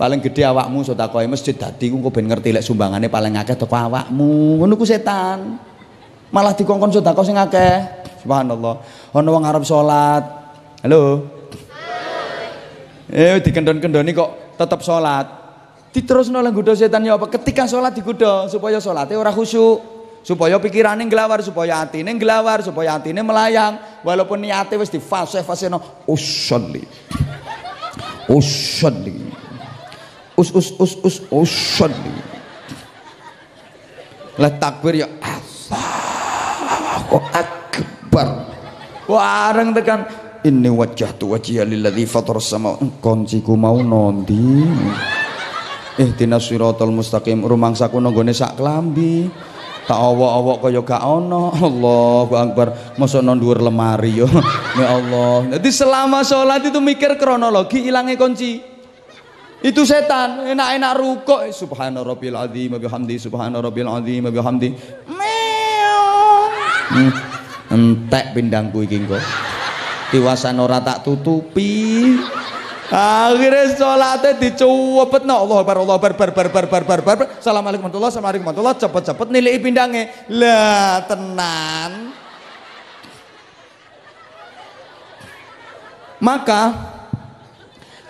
Paling 0.00 0.24
gede 0.24 0.48
awakmu 0.48 0.80
sodako 0.80 1.20
masjid 1.28 1.52
dadi 1.52 1.92
ku 1.92 2.00
ben 2.08 2.24
ngerti 2.24 2.56
lek 2.56 2.64
sumbangane 2.64 3.12
paling 3.12 3.36
akeh 3.36 3.60
teko 3.60 3.76
awakmu. 3.76 4.64
Ngono 4.64 4.80
ku 4.80 4.88
setan. 4.88 5.60
Malah 6.32 6.56
dikongkon 6.56 6.88
sodako 6.88 7.20
sing 7.20 7.36
akeh. 7.36 7.84
Subhanallah. 8.24 8.80
Ono 9.12 9.28
wong 9.28 9.44
arep 9.44 9.60
salat 9.68 10.24
halo? 10.80 11.20
Eh 13.12 13.44
dikendon-kendoni 13.44 14.16
kok 14.16 14.56
tetep 14.56 14.80
salat 14.80 15.43
diterusno 15.94 16.42
nang 16.42 16.50
godho 16.50 16.74
setan 16.74 17.06
apa? 17.06 17.30
Ketika 17.30 17.70
sholat 17.70 17.94
digodho 17.94 18.50
supaya 18.50 18.82
sholatnya 18.82 19.14
ora 19.14 19.30
khusyuk 19.30 19.94
supaya 20.26 20.58
pikirannya 20.58 21.06
ngelawar 21.06 21.38
supaya 21.46 21.86
hati 21.86 22.02
ini 22.02 22.18
ngelawar 22.18 22.66
supaya 22.66 22.98
hati 22.98 23.14
ini 23.14 23.22
melayang. 23.22 23.78
Walaupun 24.02 24.42
niatnya 24.42 24.82
wis 24.82 24.90
di 24.90 24.98
fase 24.98 25.46
fase 25.46 25.70
no 25.70 25.78
usolli 26.10 26.82
usolli 28.26 29.22
us 30.34 30.50
us 30.50 30.74
us 30.82 30.92
us 31.06 31.16
usolli. 31.30 32.14
Lah 34.34 34.50
takbir 34.58 34.98
ya 34.98 35.06
Allahu 35.22 37.22
akbar. 37.30 38.50
Wareng 39.06 39.70
tekan 39.78 40.10
ini 40.42 40.74
wajah 40.74 41.14
tu 41.14 41.30
wajah 41.30 41.62
lilladzi 41.62 42.02
fatar 42.02 42.42
sama 42.42 42.74
konciku 42.98 43.54
mau 43.54 43.78
nondi 43.78 44.66
ihdinas 45.98 46.46
siratal 46.46 46.90
mustaqim. 46.90 47.42
Rumangsaku 47.44 47.98
nanggone 47.98 48.34
sak 48.34 48.58
klambi. 48.58 49.30
Tak 49.84 50.00
awak-awak 50.00 50.56
kaya 50.64 50.80
gak 50.80 51.02
ana 51.04 51.52
Allahu 51.60 52.32
akbar. 52.32 52.96
Mosok 52.96 53.20
nang 53.20 53.36
dhuwur 53.36 53.60
lemari 53.60 54.24
yo. 54.24 54.28
Ya 54.80 54.90
Allah. 54.90 55.54
Jadi 55.54 55.70
selama 55.70 56.24
sholat 56.26 56.64
itu 56.66 56.80
mikir 56.80 57.14
kronologi 57.20 57.84
ilangnya 57.84 58.18
kunci. 58.18 58.58
Itu 59.64 59.84
setan 59.84 60.44
enak-enak 60.50 60.92
rukuk. 60.98 61.40
Subhana 61.52 62.04
rabbil 62.04 62.36
azim 62.36 62.74
bihamdi 62.76 63.16
subhana 63.16 63.60
rabbil 63.60 63.88
azim 63.88 64.24
bihamdi. 64.28 64.76
Hmm, 66.84 67.10
entek 67.72 68.36
pindangku 68.36 68.84
iki 68.84 69.04
engko. 69.04 69.16
Tiwasan 70.12 70.60
ora 70.60 70.84
tak 70.84 71.06
tutupi 71.08 72.12
akhirnya 72.92 73.72
sholatnya 73.72 74.32
dicuwepet 74.36 75.22
no 75.24 75.48
Allah 75.48 75.56
Akbar 75.64 75.76
Allah 75.80 75.96
Akbar 75.96 76.12
bar 76.12 76.30
bar 76.32 76.48
bar 76.52 76.66
bar 76.68 76.84
bar 76.84 77.00
bar 77.00 77.18
Assalamualaikum 77.40 77.88
warahmatullahi 77.88 78.12
Assalamualaikum 78.12 78.46
warahmatullahi 78.48 78.82
cepet-cepet 78.84 79.28
nilai 79.32 79.56
pindangnya 79.60 80.04
lah 80.28 81.04
tenan. 81.08 81.92
Maka 86.24 86.62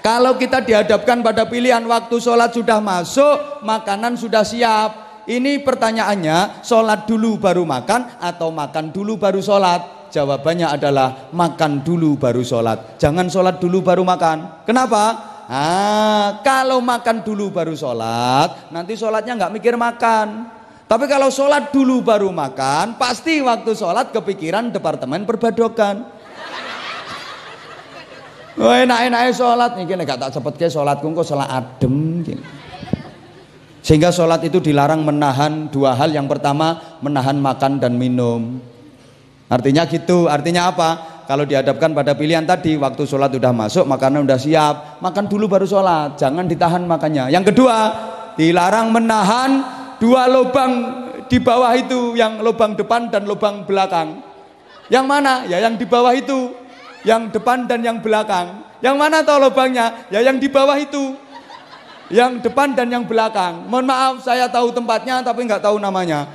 kalau 0.05 0.37
kita 0.37 0.61
dihadapkan 0.61 1.25
pada 1.25 1.49
pilihan 1.49 1.81
waktu 1.89 2.21
sholat 2.21 2.53
sudah 2.53 2.79
masuk 2.79 3.65
makanan 3.65 4.21
sudah 4.21 4.45
siap. 4.45 4.91
Ini 5.25 5.65
pertanyaannya 5.65 6.61
sholat 6.61 7.09
dulu 7.09 7.41
baru 7.41 7.65
makan 7.65 8.21
atau 8.21 8.53
makan 8.53 8.93
dulu 8.93 9.17
baru 9.17 9.41
sholat 9.41 10.04
Jawabannya 10.15 10.71
adalah 10.71 11.35
makan 11.35 11.83
dulu 11.83 12.15
baru 12.15 12.47
sholat. 12.47 13.03
Jangan 13.03 13.27
sholat 13.27 13.59
dulu 13.59 13.83
baru 13.83 14.07
makan. 14.07 14.63
Kenapa? 14.63 15.35
Ah, 15.51 16.39
kalau 16.47 16.79
makan 16.79 17.27
dulu 17.27 17.51
baru 17.51 17.75
sholat, 17.75 18.71
nanti 18.71 18.95
sholatnya 18.95 19.35
nggak 19.35 19.53
mikir 19.59 19.75
makan. 19.75 20.55
Tapi 20.87 21.11
kalau 21.11 21.35
sholat 21.35 21.75
dulu 21.75 22.07
baru 22.07 22.31
makan, 22.31 22.95
pasti 22.95 23.43
waktu 23.43 23.75
sholat 23.75 24.15
kepikiran 24.15 24.71
departemen 24.71 25.27
perbadokan. 25.27 26.07
Wah 28.55 28.77
enak-enak 28.87 29.35
sholat 29.35 29.75
nih, 29.75 29.99
gak 30.07 30.31
tak 30.31 30.31
cepet 30.39 30.55
ke 30.55 30.67
sholatku 30.71 31.11
kok 31.11 31.27
sholat 31.27 31.51
adem. 31.51 32.23
Sehingga 33.83 34.15
sholat 34.15 34.47
itu 34.47 34.63
dilarang 34.63 35.03
menahan 35.03 35.67
dua 35.75 35.99
hal. 35.99 36.15
Yang 36.15 36.39
pertama 36.39 36.97
menahan 37.03 37.35
makan 37.37 37.83
dan 37.83 37.99
minum. 37.99 38.63
Artinya 39.49 39.85
gitu, 39.85 40.27
artinya 40.27 40.73
apa? 40.73 40.91
Kalau 41.25 41.49
dihadapkan 41.49 41.93
pada 41.97 42.13
pilihan 42.13 42.45
tadi, 42.45 42.77
waktu 42.77 43.09
sholat 43.09 43.33
sudah 43.33 43.53
masuk, 43.53 43.85
makanan 43.89 44.29
sudah 44.29 44.41
siap, 44.41 44.75
makan 45.01 45.25
dulu 45.25 45.49
baru 45.49 45.65
sholat, 45.65 46.21
jangan 46.21 46.45
ditahan 46.45 46.85
makannya. 46.85 47.33
Yang 47.33 47.53
kedua, 47.53 47.77
dilarang 48.37 48.93
menahan 48.93 49.51
dua 49.97 50.29
lubang 50.29 50.73
di 51.29 51.41
bawah 51.41 51.73
itu, 51.77 52.13
yang 52.17 52.45
lubang 52.45 52.77
depan 52.77 53.09
dan 53.09 53.25
lubang 53.25 53.65
belakang. 53.65 54.21
Yang 54.93 55.05
mana? 55.09 55.49
Ya 55.49 55.65
yang 55.65 55.81
di 55.81 55.89
bawah 55.89 56.13
itu, 56.13 56.53
yang 57.09 57.33
depan 57.33 57.65
dan 57.65 57.81
yang 57.81 58.05
belakang. 58.05 58.65
Yang 58.85 58.97
mana 59.01 59.25
tahu 59.25 59.49
lubangnya? 59.49 60.09
Ya 60.13 60.21
yang 60.21 60.37
di 60.37 60.49
bawah 60.53 60.77
itu, 60.77 61.17
yang 62.13 62.37
depan 62.45 62.77
dan 62.77 62.93
yang 62.93 63.09
belakang. 63.09 63.65
Mohon 63.65 63.87
maaf, 63.89 64.15
saya 64.21 64.45
tahu 64.53 64.77
tempatnya 64.77 65.25
tapi 65.25 65.49
nggak 65.49 65.65
tahu 65.65 65.81
namanya. 65.81 66.29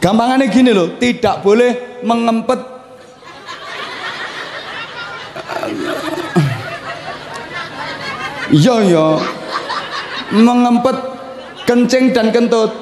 Gampangannya 0.00 0.48
gini 0.48 0.72
loh, 0.72 0.96
tidak 0.96 1.44
boleh 1.44 2.00
mengempet. 2.00 2.56
Iya 8.48 8.74
iya. 8.80 9.06
Mengempet 10.32 10.96
kencing 11.68 12.16
dan 12.16 12.32
kentut. 12.32 12.72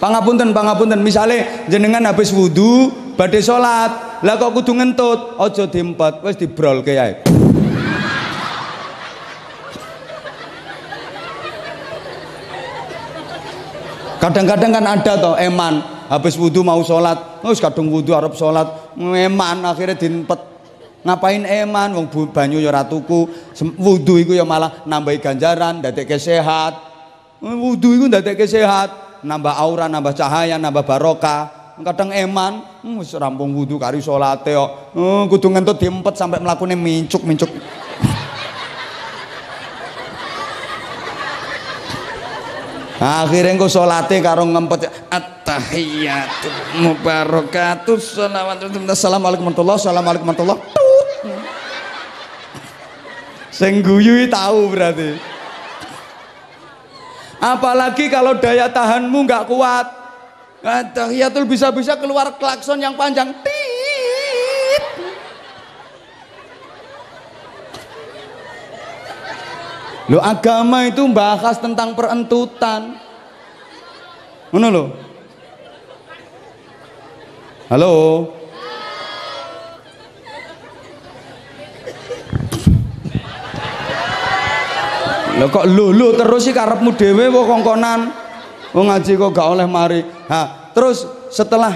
pangapunten 0.00 0.50
pangapunten. 0.56 1.04
Misale 1.04 1.68
jenengan 1.68 2.02
habis 2.08 2.32
wudu 2.32 2.90
badhe 3.14 3.44
salat. 3.44 4.24
Lah 4.24 4.34
kok 4.40 4.56
kudu 4.56 4.72
ngentut? 4.72 5.36
Aja 5.36 5.68
diempet 5.68 6.24
wis 6.24 6.40
dibrolke 6.40 6.96
ae. 6.96 7.20
Kadang-kadang 14.16 14.70
kan 14.70 14.86
ada 14.86 15.12
toh 15.18 15.34
eman 15.34 15.91
habis 16.10 16.34
wudhu 16.38 16.64
mau 16.64 16.80
sholat. 16.82 17.42
Terus 17.44 17.58
kadung 17.60 17.90
wudhu 17.90 18.16
Arab 18.16 18.34
sholat. 18.38 18.94
Eman 18.96 19.62
akhirnya 19.66 19.98
diempet 19.98 20.40
ngapain 21.02 21.42
eman? 21.42 21.92
Wong 21.98 22.06
banyu 22.30 22.62
ya 22.62 22.70
ratuku 22.70 23.28
wudu 23.78 24.18
iku 24.22 24.32
ya 24.32 24.46
malah 24.46 24.82
nambahi 24.86 25.18
ganjaran 25.20 25.82
dadekke 25.82 26.18
sehat. 26.18 26.78
Wudu 27.42 27.94
iku 27.98 28.06
dadekke 28.10 28.46
sehat. 28.46 29.20
Nambah 29.22 29.54
aura 29.54 29.86
nambah 29.86 30.14
cahaya 30.18 30.58
nambah 30.58 30.82
barokah. 30.82 31.74
Kadang 31.82 32.14
eman 32.14 32.62
wis 32.98 33.10
rampung 33.16 33.54
wudu 33.54 33.78
kari 33.80 33.98
salate 33.98 34.54
kok. 34.54 34.94
Uh, 34.94 35.26
kudu 35.26 35.50
ngentut 35.50 35.78
diempet 35.82 36.14
sampai 36.14 36.38
mlakune 36.38 36.78
mincuk-mincuk 36.78 37.50
akhirnya 43.02 43.58
engko 43.58 43.66
salate 43.66 44.22
karo 44.22 44.46
ngempet 44.46 44.86
at-tahiyatu 45.10 46.78
mubarakatuh 46.86 47.98
assalamualaikum 47.98 49.50
warahmatullahi 49.50 49.78
wabarakatuh 49.82 50.22
warahmatullahi 50.22 50.82
Sing 53.52 53.84
guyu 53.84 54.26
tahu 54.32 54.72
berarti. 54.72 55.20
Apalagi 57.36 58.08
kalau 58.08 58.40
daya 58.40 58.66
tahanmu 58.72 59.28
nggak 59.28 59.44
kuat. 59.44 59.86
Tahiyatul 60.96 61.44
bisa-bisa 61.44 62.00
keluar 62.00 62.32
klakson 62.40 62.80
yang 62.80 62.96
panjang. 62.96 63.28
Lo 70.12 70.20
agama 70.20 70.84
itu 70.84 71.00
bahas 71.08 71.56
tentang 71.56 71.96
perentutan. 71.96 73.00
Mana 74.52 74.68
lo? 74.68 74.92
Halo. 77.72 77.92
Lho 85.40 85.46
kok 85.48 85.64
lulu 85.64 86.12
terus 86.12 86.44
sih 86.44 86.52
karepmu 86.52 86.92
dhewe 86.92 87.32
kok 87.32 87.48
kongkonan. 87.48 88.00
Wong 88.76 88.92
ngaji 88.92 89.16
kok 89.16 89.32
gak 89.32 89.48
oleh 89.48 89.64
mari. 89.64 90.04
Ha, 90.28 90.76
terus 90.76 91.08
setelah 91.32 91.72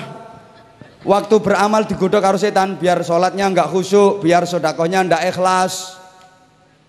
waktu 1.08 1.40
beramal 1.40 1.88
digodok 1.88 2.20
karo 2.20 2.36
setan 2.36 2.76
biar 2.76 3.00
sholatnya 3.00 3.48
nggak 3.48 3.72
khusyuk, 3.72 4.20
biar 4.20 4.44
sodakohnya 4.44 5.08
ndak 5.08 5.24
ikhlas, 5.32 5.96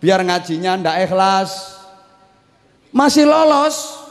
biar 0.01 0.21
ngajinya 0.23 0.77
ndak 0.81 0.95
ikhlas. 1.10 1.77
Masih 2.93 3.27
lolos. 3.27 4.05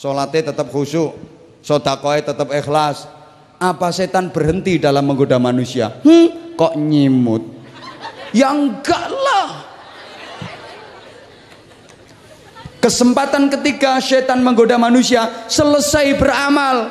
Sholatnya 0.00 0.52
tetap 0.52 0.72
khusyuk, 0.72 1.12
sodakohnya 1.60 2.32
tetap 2.32 2.48
ikhlas. 2.56 3.04
Apa 3.60 3.92
setan 3.92 4.32
berhenti 4.32 4.80
dalam 4.80 5.04
menggoda 5.04 5.36
manusia? 5.36 5.92
Hmm, 6.00 6.56
kok 6.56 6.72
nyimut? 6.80 7.44
Ya 8.32 8.48
enggak 8.48 9.12
lah. 9.12 9.68
Kesempatan 12.80 13.52
ketika 13.52 14.00
setan 14.00 14.40
menggoda 14.40 14.80
manusia 14.80 15.28
selesai 15.52 16.16
beramal. 16.16 16.88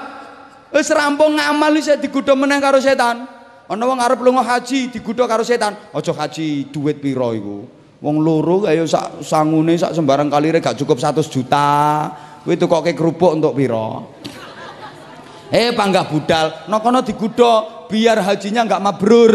Wis 0.70 0.94
rampung 0.94 1.42
ngamal 1.42 1.74
wis 1.82 1.90
digodha 1.98 2.38
meneh 2.38 2.62
karo 2.62 2.78
setan. 2.78 3.26
Ana 3.66 3.84
wong 3.90 3.98
arep 3.98 4.22
lunga 4.22 4.46
haji 4.46 4.94
digodha 4.94 5.26
karo 5.26 5.42
setan. 5.42 5.74
Aja 5.90 6.14
haji 6.14 6.70
duit 6.70 7.02
pira 7.02 7.34
iku. 7.34 7.79
Wong 8.00 8.24
loro 8.24 8.64
kaya 8.64 8.88
sak 8.88 9.20
sangune 9.28 9.76
sak 9.76 9.92
sembarang 9.92 10.32
kalire 10.32 10.64
gak 10.64 10.80
cukup 10.80 10.96
100 10.96 11.20
juta. 11.28 11.68
Kowe 12.48 12.56
tukoke 12.56 12.96
kerupuk 12.96 13.36
untuk 13.36 13.52
pira? 13.52 14.00
Eh 15.52 15.76
panggah 15.76 16.08
budal, 16.08 16.72
no 16.72 16.80
kono 16.80 17.04
digodha 17.04 17.86
biar 17.92 18.24
hajinya 18.24 18.64
enggak 18.64 18.80
mabrur. 18.80 19.34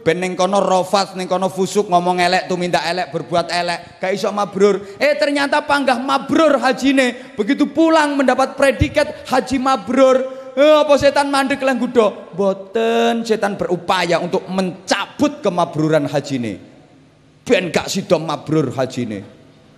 Ben 0.00 0.22
ning 0.22 0.38
kono 0.38 0.62
rofat 0.62 1.18
ning 1.18 1.26
kono 1.26 1.50
fusuk 1.50 1.90
ngomong 1.90 2.22
elek 2.22 2.48
tuh 2.48 2.56
minta 2.56 2.80
elek 2.86 3.10
berbuat 3.10 3.50
elek 3.50 3.98
gak 3.98 4.14
iso 4.14 4.30
mabrur. 4.30 4.94
Eh 5.02 5.18
ternyata 5.18 5.66
panggah 5.66 5.98
mabrur 5.98 6.62
hajine. 6.62 7.34
Begitu 7.34 7.66
pulang 7.74 8.14
mendapat 8.14 8.54
predikat 8.54 9.26
haji 9.26 9.58
mabrur. 9.58 10.38
Eh, 10.54 10.76
apa 10.82 10.94
setan 10.98 11.30
mandek 11.30 11.62
lang 11.62 11.78
gudo 11.78 12.30
boten 12.34 13.22
setan 13.22 13.54
berupaya 13.54 14.18
untuk 14.18 14.46
mencabut 14.50 15.38
kemabruran 15.38 16.10
hajine 16.10 16.69
ben 17.46 17.72
gak 17.72 17.90
sido 17.90 18.18
mabrur 18.18 18.72
hajine. 18.74 19.22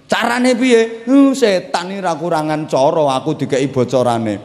Carane 0.09 0.53
piye? 0.53 1.09
Uh, 1.09 1.33
setan 1.33 1.89
ini 1.89 2.05
rakurangan 2.05 2.69
coro 2.69 3.09
aku 3.09 3.33
dikai 3.33 3.65
bocorane. 3.73 4.37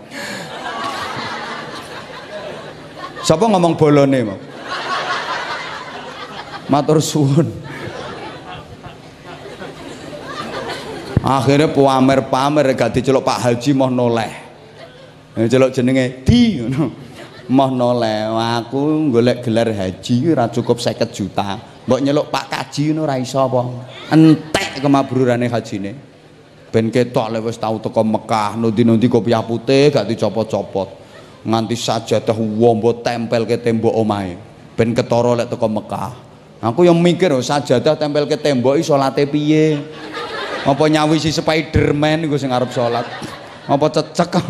Siapa 3.27 3.43
ngomong 3.43 3.75
bolone 3.75 4.19
mau 4.23 4.39
matur 6.71 7.03
suwun. 7.03 7.47
Akhirnya 11.27 11.67
pamer-pamer 11.67 12.71
gak 12.71 12.95
diceluk 12.95 13.27
Pak 13.27 13.43
Haji 13.43 13.71
mau 13.75 13.91
noleh. 13.91 14.31
Celuk 15.35 15.75
jenenge 15.75 16.23
di 16.23 16.63
mau 17.47 17.71
noleh 17.71 18.27
aku 18.31 19.11
golek 19.11 19.47
gelar 19.47 19.71
haji 19.71 20.35
ora 20.35 20.51
cukup 20.51 20.83
50 20.83 21.15
juta 21.15 21.76
mbok 21.87 21.99
nyeluk 22.03 22.27
Pak 22.27 22.45
Kaji 22.51 22.91
ngono 22.91 23.07
ora 23.07 23.15
iso 23.15 23.39
apa 23.39 23.63
entek 24.11 24.83
kemabrurane 24.83 25.47
hajine 25.47 25.91
ben 26.67 26.91
ketok 26.91 27.31
le 27.31 27.39
wis 27.39 27.55
tau 27.55 27.79
teko 27.79 28.03
Mekah 28.03 28.59
nundi-nundi 28.59 29.07
kopiah 29.07 29.41
putih 29.41 29.95
gak 29.95 30.03
dicopot-copot 30.03 30.89
nganti 31.47 31.79
sajadah 31.79 32.35
wombo 32.35 32.91
tempel 32.99 33.47
ke 33.47 33.55
tembok 33.55 33.95
omahe 33.95 34.35
ben 34.75 34.91
ketara 34.91 35.31
lek 35.33 35.47
teko 35.47 35.71
Mekah 35.71 36.27
Aku 36.57 36.81
yang 36.81 36.97
mikir 36.97 37.29
oh, 37.29 37.43
sajadah 37.43 37.93
tempel 37.93 38.25
ke 38.25 38.33
tembok 38.33 38.81
salate 38.81 39.29
piye? 39.29 39.77
Apa 40.65 40.89
nyawisi 40.89 41.29
Spiderman 41.29 42.25
iku 42.25 42.33
sing 42.33 42.49
arep 42.49 42.73
salat? 42.73 43.05
Apa 43.69 43.85
cecek? 43.93 44.41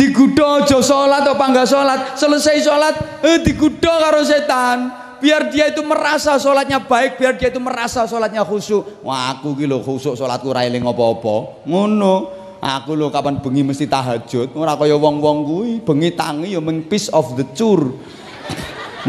Digudo 0.00 0.64
aja 0.64 0.80
salat 0.80 1.28
apa 1.28 1.44
enggak 1.44 1.68
salat, 1.68 2.16
selesai 2.16 2.64
salat 2.64 2.96
eh 3.20 3.44
digudo 3.44 3.84
karo 3.84 4.24
setan. 4.24 4.96
Biar 5.20 5.52
dia 5.52 5.68
itu 5.68 5.84
merasa 5.84 6.40
sholatnya 6.40 6.80
baik, 6.80 7.20
biar 7.20 7.36
dia 7.36 7.52
itu 7.52 7.60
merasa 7.60 8.08
sholatnya 8.08 8.40
khusyuk. 8.40 9.04
Wah 9.04 9.36
aku 9.36 9.52
gitu 9.60 9.76
khusyuk 9.84 10.16
sholatku 10.16 10.48
railing 10.48 10.80
apa-apa. 10.80 11.68
Ngono. 11.68 12.40
Aku 12.60 12.92
lho 12.92 13.08
kapan 13.08 13.40
bengi 13.40 13.64
mesti 13.64 13.88
tahajud, 13.88 14.52
ora 14.52 14.76
kaya 14.76 14.92
wong-wong 14.92 15.48
kuwi, 15.48 15.70
bengi 15.80 16.12
tangi 16.12 16.52
ya 16.52 16.60
meng 16.60 16.84
piece 16.84 17.08
of 17.08 17.32
the 17.32 17.44
cur. 17.56 17.96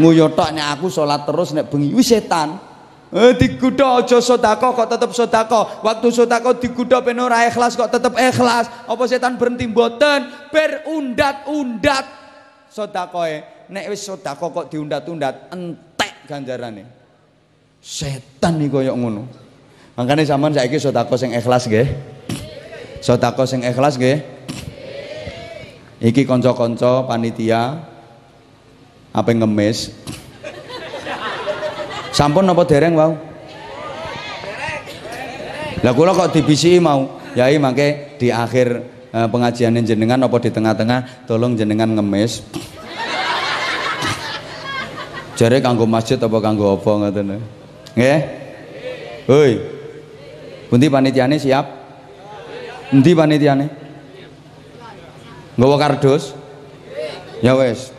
Nguyu 0.00 0.32
tok 0.32 0.56
nek 0.56 0.80
aku 0.80 0.88
salat 0.88 1.28
terus 1.28 1.52
nek 1.52 1.68
bengi 1.68 1.92
wis 1.92 2.08
setan. 2.08 2.56
Eh 3.12 3.36
digodha 3.36 4.00
aja 4.00 4.24
sedekah 4.24 4.72
kok 4.72 4.88
tetep 4.88 5.10
sedekah. 5.12 5.84
Waktu 5.84 6.08
sedekah 6.08 6.56
digodha 6.56 7.04
ben 7.04 7.20
ora 7.20 7.44
ikhlas 7.44 7.76
kok 7.76 7.92
tetep 7.92 8.16
ikhlas. 8.16 8.72
Apa 8.88 9.04
setan 9.04 9.36
berhenti 9.36 9.68
mboten? 9.68 10.32
Berundat-undat 10.48 12.08
sedekahe. 12.72 13.68
Nek 13.68 13.92
wis 13.92 14.08
sedekah 14.08 14.48
kok 14.48 14.72
diundat-undat 14.72 15.52
entek 15.52 16.24
ganjarane. 16.24 16.88
Setan 17.84 18.56
iki 18.64 18.72
koyo 18.72 18.96
ngono. 18.96 19.28
Makanya 19.92 20.24
sampean 20.24 20.56
saiki 20.56 20.80
sedekah 20.80 21.16
sing 21.20 21.36
ikhlas 21.36 21.68
nggih. 21.68 21.92
Sodako 23.04 23.44
sing 23.44 23.60
ikhlas 23.60 24.00
nggih. 24.00 24.24
Iki 26.00 26.24
kanca-kanca 26.24 27.04
panitia 27.04 27.76
apa 29.12 29.30
ngemis. 29.36 29.92
Sampun 32.12 32.44
apa 32.44 32.62
dereng 32.68 32.92
wau? 32.92 33.16
Lah 35.82 35.92
kula 35.96 36.12
kok 36.12 36.36
dibisiki 36.36 36.78
mau. 36.78 37.18
Yai 37.32 37.56
mangke 37.56 38.20
di 38.20 38.28
akhir 38.28 38.84
eh, 39.08 39.28
pengajian 39.32 39.72
jenengan 39.80 40.20
apa 40.20 40.36
di 40.36 40.52
tengah-tengah 40.52 41.24
tolong 41.24 41.56
jenengan 41.56 41.88
ngemis. 41.96 42.44
Jare 45.32 45.58
kanggo 45.64 45.88
masjid 45.88 46.20
apa 46.20 46.38
kanggo 46.44 46.76
apa 46.76 46.90
ngoten. 46.92 47.40
Nggih? 47.96 48.20
Hoi. 49.32 49.52
Pundi 50.68 50.86
panitiane 50.92 51.40
siap? 51.40 51.64
Endi 52.92 53.16
panitiane? 53.16 53.66
Nggawa 55.56 55.76
kardus? 55.80 56.36
Ya 57.40 57.56
wes. 57.56 57.90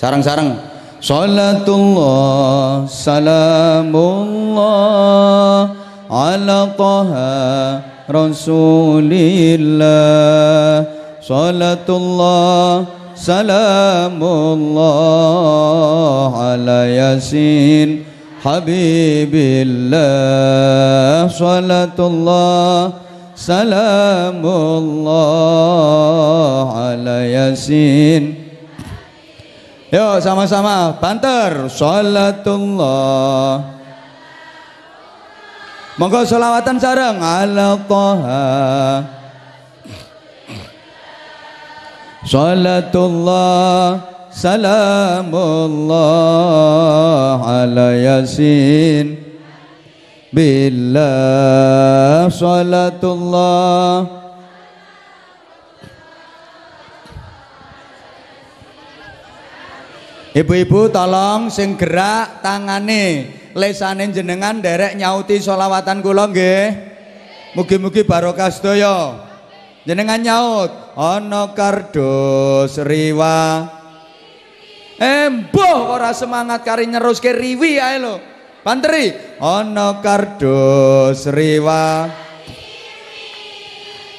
Sarang-sarang. 0.00 0.75
Salatullah 1.00 2.88
salamullah 2.88 4.00
ala 6.08 6.72
taha 6.72 7.84
Rasulillah 8.08 9.84
Salatullah 11.20 12.88
Salamullah 13.12 14.22
ala 16.32 16.88
Yasin 16.88 18.00
Habibillah 18.40 19.98
Salatullah 21.28 22.96
Salamullah 23.36 25.12
ala 26.72 27.20
Yasin 27.28 28.35
Yuk 29.90 30.18
sama-sama. 30.18 30.98
Banter. 30.98 31.70
Salatullah. 31.70 33.62
Monggo 35.96 36.20
selawatan 36.26 36.76
sareng. 36.82 37.22
Ala 37.22 37.78
Taha. 37.86 39.06
Salatullah. 42.26 44.02
Salamullah 44.36 45.96
ala 47.40 47.96
Yasin. 47.96 49.16
Billah. 50.28 52.28
Salatullah 52.28 54.15
Ibu-ibu 60.36 60.92
tolong 60.92 61.48
sing 61.48 61.80
gerak 61.80 62.44
tangane 62.44 63.32
lesane 63.56 64.04
jenengan 64.12 64.60
derek 64.60 64.92
nyauti 64.92 65.40
solawatan 65.40 66.04
kula 66.04 66.28
nggih. 66.28 66.68
Mugi-mugi 67.56 68.04
barokah 68.04 68.52
sedaya. 68.52 69.16
Jenengan 69.88 70.20
nyaut 70.20 70.92
ana 70.92 71.56
kardus 71.56 72.76
riwa. 72.84 73.64
Embuh 75.00 75.96
ora 75.96 76.12
semangat 76.12 76.68
kari 76.68 76.84
neruske 76.84 77.32
riwi 77.32 77.80
ae 77.80 77.96
lho. 77.96 78.20
Panteri 78.60 79.16
ana 79.40 80.04
kardus 80.04 81.32
riwa. 81.32 82.12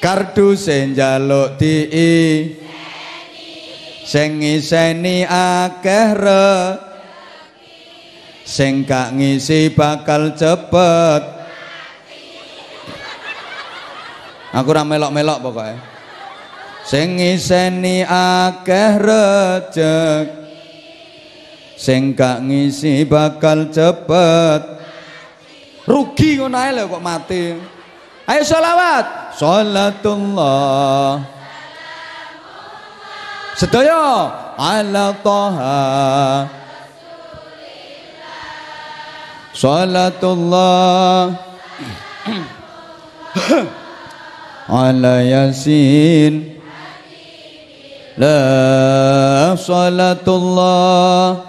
Kardus 0.02 0.66
njaluk 0.66 1.62
tii 1.62 2.66
sing 4.08 4.40
ngiseni 4.40 5.28
akeh 5.28 6.16
re 6.16 6.80
sing 8.48 8.88
gak 8.88 9.12
ngisi 9.12 9.76
bakal 9.76 10.32
cepet. 10.32 11.36
Aku 14.56 14.72
ora 14.72 14.88
melok-melok 14.88 15.44
pokoke. 15.44 15.76
Sing 16.88 17.20
ngiseni 17.20 18.08
akeh 18.08 18.96
rejek. 18.96 20.28
Sing 21.76 22.16
gak 22.16 22.40
ngisi 22.48 23.04
bakal 23.04 23.68
cepet. 23.68 24.80
Rugi 25.84 26.40
ngono 26.40 26.56
ae 26.56 26.72
kok 26.72 27.04
mati. 27.04 27.60
Ayo 28.24 28.42
sholawat. 28.48 29.36
Sholatullah 29.36 31.37
sedaya. 33.58 34.30
Ala 34.58 35.18
taha. 35.26 36.46
Salatullah. 39.58 41.34
Ala 44.70 45.16
yasin. 45.26 46.54
La 48.18 49.54
salatullah. 49.58 51.46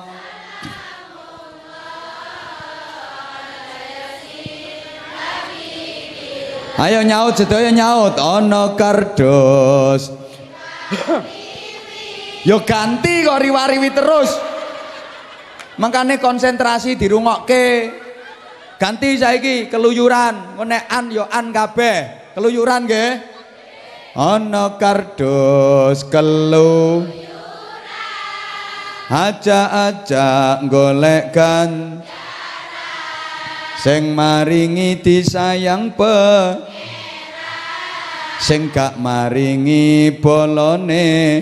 Ayo 6.79 7.03
nyaut 7.03 7.35
sedaya 7.35 7.75
nyaut. 7.75 8.17
Ana 8.17 8.73
kardus 8.79 10.15
Yo 12.47 12.63
ganti 12.63 13.27
kok 13.27 13.41
riwariwi 13.43 13.91
terus. 13.91 14.31
Makanya 15.79 16.19
konsentrasi 16.23 16.95
dirungokke. 16.95 17.91
Ganti 18.79 19.19
saiki 19.19 19.67
keluyuran, 19.67 20.55
nek 20.63 20.87
an 20.87 21.11
yo 21.11 21.27
an 21.27 21.51
kabeh. 21.51 22.31
Keluyuran 22.39 22.87
nggih. 22.87 23.11
Ana 24.15 24.79
kardus 24.79 26.07
kelu. 26.07 27.07
Aja-aja 29.09 30.61
golekkan 30.69 32.05
sing 33.81 34.13
maringi 34.13 35.01
disayang 35.01 35.97
pe 35.97 36.19
sing 38.43 38.69
gak 38.69 39.01
maringi 39.01 40.13
bolone 40.19 41.41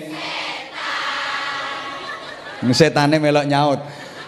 setane 2.73 3.19
melok 3.21 3.47
nyaut. 3.47 3.81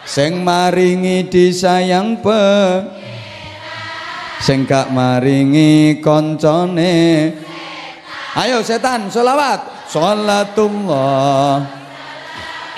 Sing 0.08 0.42
maringi 0.42 1.28
disayang 1.28 2.16
pe. 2.22 2.40
Sing 4.38 4.62
gak 4.64 4.94
maringi 4.94 5.98
koncone. 5.98 7.34
Ayo 8.38 8.62
setan 8.62 9.10
sholawat 9.10 9.90
sholatullah 9.90 11.66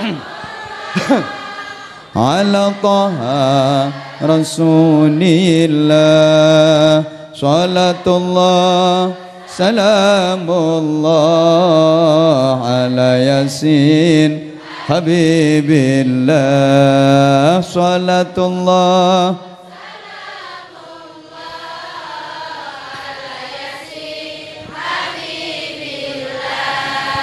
ala 2.17 2.73
taha 2.81 3.93
rasulillah. 4.25 5.93
Sholatullah 7.37 9.13
salamullah 9.47 11.07
ala 12.61 13.17
yasin 13.21 14.50
Habibillah 14.91 16.35
Salatullah. 17.63 19.39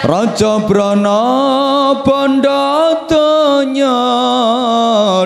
Raja 0.08 0.64
Brana 0.64 1.20
bondo 2.08 3.04
donya 3.12 4.00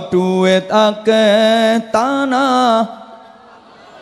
duit 0.10 0.66
akeh 0.66 1.78
tanah. 1.94 2.90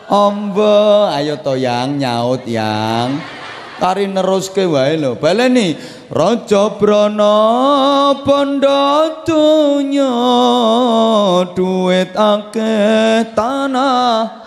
Ombo 0.08 1.12
ayo 1.12 1.36
to 1.44 1.60
yang 1.60 2.00
nyaut 2.00 2.48
yang 2.48 3.20
kari 3.80 4.06
neruske 4.12 4.68
wae 4.68 5.00
lho. 5.00 5.16
Baleni 5.16 5.74
Raja 6.12 6.76
Brana 6.76 7.34
bondo 8.22 9.24
donya 9.24 10.14
duit 11.56 12.12
akeh 12.14 13.34
tanah. 13.34 14.38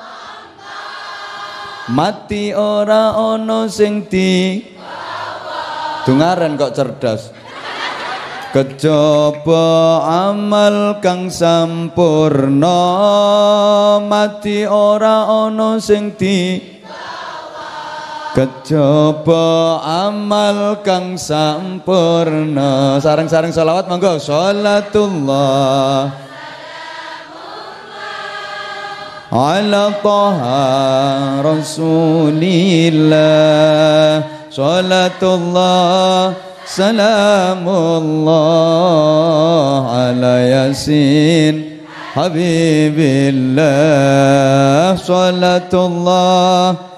Mati 1.92 2.54
ora 2.54 3.10
ana 3.16 3.66
sing 3.66 4.06
di 4.06 4.62
dungaren 6.06 6.54
kok 6.54 6.72
cerdas. 6.76 7.34
Kejaba 8.52 9.64
amal 10.28 11.00
kang 11.00 11.32
sampurna. 11.32 12.80
Mati 14.04 14.62
ora 14.68 15.24
ana 15.26 15.80
sing 15.80 16.14
di 16.14 16.71
Kejaba 18.32 19.84
amal 20.08 20.80
kang 20.80 21.20
sampurna. 21.20 22.96
Sarang-sarang 22.96 23.52
salawat 23.52 23.92
monggo. 23.92 24.16
Salatullah. 24.16 26.08
Ala 29.28 29.92
taha 30.00 31.44
Rasulillah. 31.44 33.12
Salatullah. 34.48 36.32
Salamullah 36.62 38.32
Ala 39.92 40.36
Yasin 40.40 41.84
Habibillah. 42.16 43.60
Salatullah 44.96 46.91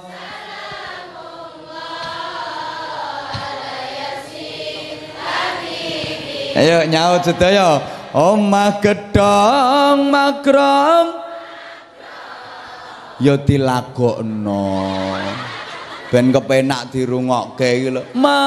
Ayo 6.54 6.86
nyaut 6.86 7.26
sedaya. 7.26 7.82
Omah 8.14 8.78
gedhong 8.78 10.14
makrom 10.14 11.06
ya 13.18 13.34
dilagokno. 13.42 14.70
ben 16.14 16.30
kepenak 16.30 16.94
dirungokke 16.94 17.66
iki 17.66 17.90
lho. 17.90 18.06
Magrong 18.14 18.46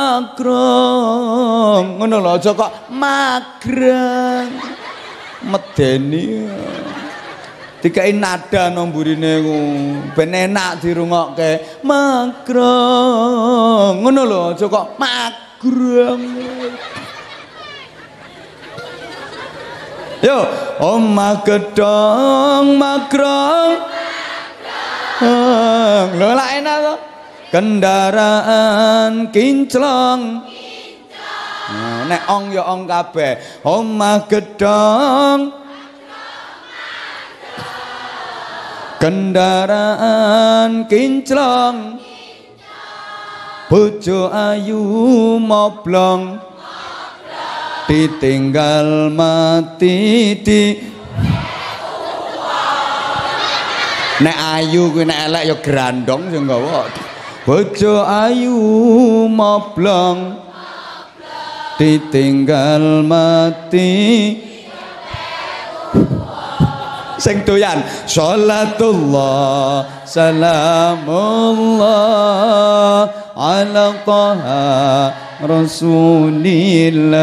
ngono 1.99 2.16
lho 2.24 2.39
aja 2.39 2.55
kok 2.55 2.88
magreng 2.95 4.55
medeni. 5.51 6.47
Dikai 7.84 8.16
nada 8.16 8.72
nomburine 8.72 9.43
ku. 9.43 9.58
Ben 10.16 10.32
enak 10.32 10.80
dirungokke. 10.80 11.84
Magrong 11.84 12.88
ngono 13.99 14.22
lho 14.24 14.55
aja 14.55 14.66
kok 14.72 14.95
magrong 14.95 16.24
Yo, 20.18 20.49
omah 20.82 21.45
gedong 21.45 22.74
magrong. 22.82 23.74
Lho 26.18 26.30
lah 26.34 26.49
enak 26.57 26.78
to. 26.82 26.95
Kendaraan 27.47 29.30
kinclong. 29.30 30.22
Nah, 31.68 31.99
nek 32.07 32.24
ong 32.32 32.49
ya 32.49 32.63
ong 32.65 32.84
kabeh. 32.89 33.61
Omah 33.61 34.26
gedong. 34.26 35.53
Kendaraan 38.97 40.89
kinclong. 40.89 42.01
Bojo 43.70 44.32
ayu 44.32 44.82
moblong. 45.38 46.46
Ditinggal 47.88 49.09
mati 49.09 50.35
di 50.43 50.63
nek 54.21 54.38
ayu 54.59 54.91
kuwi 54.91 55.07
nek 55.07 55.19
elek 55.31 55.43
ya 55.47 55.55
grandong 55.63 56.27
sing 56.29 56.43
gawa 56.43 56.85
bojo 57.47 58.03
ayu 58.03 58.59
moblong. 59.31 60.43
Ditinggal 61.77 63.05
mati. 63.05 64.33
Sing 67.21 67.45
doyan. 67.45 67.85
Salatullah 68.09 69.85
salamullah 70.01 71.05
ala 73.38 73.93
taha 74.01 75.13
rasulillah 75.41 77.13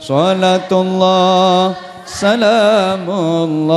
salatullah 0.00 1.76
salamullah 2.08 3.76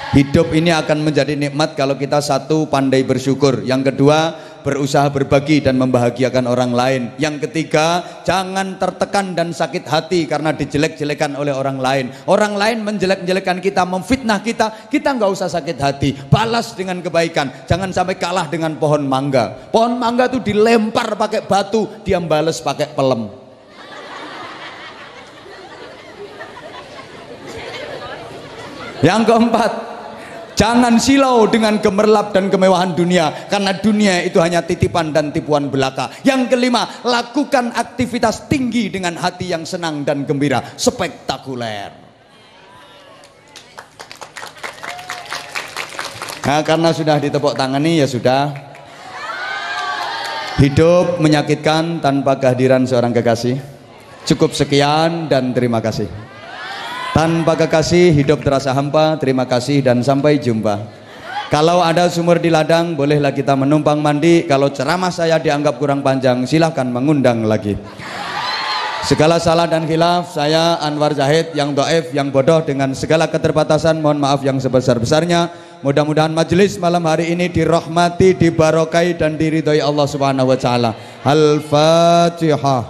Hidup 0.08 0.56
ini 0.56 0.72
akan 0.72 1.04
menjadi 1.04 1.36
nikmat 1.36 1.76
kalau 1.76 1.92
kita 1.92 2.24
satu 2.24 2.64
pandai 2.66 3.04
bersyukur. 3.04 3.60
Yang 3.62 3.92
kedua, 3.92 4.34
berusaha 4.68 5.08
berbagi 5.08 5.64
dan 5.64 5.80
membahagiakan 5.80 6.44
orang 6.44 6.76
lain. 6.76 7.02
Yang 7.16 7.48
ketiga, 7.48 8.04
jangan 8.28 8.76
tertekan 8.76 9.32
dan 9.32 9.56
sakit 9.56 9.88
hati 9.88 10.28
karena 10.28 10.52
dijelek-jelekan 10.52 11.40
oleh 11.40 11.56
orang 11.56 11.80
lain. 11.80 12.12
Orang 12.28 12.52
lain 12.52 12.84
menjelek-jelekan 12.84 13.64
kita, 13.64 13.88
memfitnah 13.88 14.44
kita, 14.44 14.92
kita 14.92 15.16
nggak 15.16 15.32
usah 15.32 15.48
sakit 15.48 15.78
hati. 15.80 16.12
Balas 16.28 16.76
dengan 16.76 17.00
kebaikan. 17.00 17.64
Jangan 17.64 17.88
sampai 17.96 18.20
kalah 18.20 18.52
dengan 18.52 18.76
pohon 18.76 19.08
mangga. 19.08 19.72
Pohon 19.72 19.96
mangga 19.96 20.28
itu 20.28 20.44
dilempar 20.44 21.16
pakai 21.16 21.48
batu, 21.48 21.88
dia 22.04 22.20
balas 22.20 22.60
pakai 22.60 22.92
pelem. 22.92 23.48
Yang 28.98 29.30
keempat, 29.30 29.72
Jangan 30.58 30.98
silau 30.98 31.46
dengan 31.46 31.78
gemerlap 31.78 32.34
dan 32.34 32.50
kemewahan 32.50 32.90
dunia 32.90 33.46
karena 33.46 33.78
dunia 33.78 34.26
itu 34.26 34.42
hanya 34.42 34.58
titipan 34.58 35.14
dan 35.14 35.30
tipuan 35.30 35.70
belaka. 35.70 36.10
Yang 36.26 36.50
kelima, 36.50 36.82
lakukan 37.06 37.70
aktivitas 37.78 38.50
tinggi 38.50 38.90
dengan 38.90 39.14
hati 39.14 39.54
yang 39.54 39.62
senang 39.62 40.02
dan 40.02 40.26
gembira, 40.26 40.58
spektakuler. 40.74 41.94
Nah, 46.42 46.60
karena 46.66 46.90
sudah 46.90 47.22
ditepuk 47.22 47.54
tangani 47.54 48.02
ya 48.02 48.10
sudah. 48.10 48.50
Hidup 50.58 51.22
menyakitkan 51.22 52.02
tanpa 52.02 52.34
kehadiran 52.34 52.82
seorang 52.82 53.14
kekasih. 53.14 53.62
Cukup 54.26 54.50
sekian 54.50 55.30
dan 55.30 55.54
terima 55.54 55.78
kasih. 55.78 56.27
Tanpa 57.18 57.58
kekasih 57.58 58.14
hidup 58.14 58.46
terasa 58.46 58.70
hampa. 58.70 59.18
Terima 59.18 59.42
kasih 59.42 59.82
dan 59.82 60.06
sampai 60.06 60.38
jumpa. 60.38 60.86
Kalau 61.50 61.82
ada 61.82 62.06
sumur 62.06 62.38
di 62.38 62.46
ladang, 62.46 62.94
bolehlah 62.94 63.34
kita 63.34 63.58
menumpang 63.58 63.98
mandi. 63.98 64.46
Kalau 64.46 64.70
ceramah 64.70 65.10
saya 65.10 65.34
dianggap 65.42 65.82
kurang 65.82 65.98
panjang, 65.98 66.46
silahkan 66.46 66.86
mengundang 66.86 67.42
lagi. 67.42 67.74
Segala 69.02 69.42
salah 69.42 69.66
dan 69.66 69.82
khilaf, 69.82 70.30
saya 70.30 70.78
Anwar 70.78 71.10
Zahid 71.10 71.50
yang 71.58 71.74
do'if, 71.74 72.14
yang 72.14 72.30
bodoh 72.30 72.62
dengan 72.62 72.94
segala 72.94 73.26
keterbatasan, 73.26 73.98
mohon 73.98 74.22
maaf 74.22 74.46
yang 74.46 74.62
sebesar-besarnya. 74.62 75.50
Mudah-mudahan 75.82 76.30
majelis 76.30 76.78
malam 76.78 77.02
hari 77.02 77.34
ini 77.34 77.50
dirahmati, 77.50 78.38
dibarokai 78.38 79.18
dan 79.18 79.34
diridhoi 79.34 79.82
Allah 79.82 80.06
Subhanahu 80.06 80.54
wa 80.54 80.58
taala. 80.60 80.94
Al-Fatihah. 81.26 82.82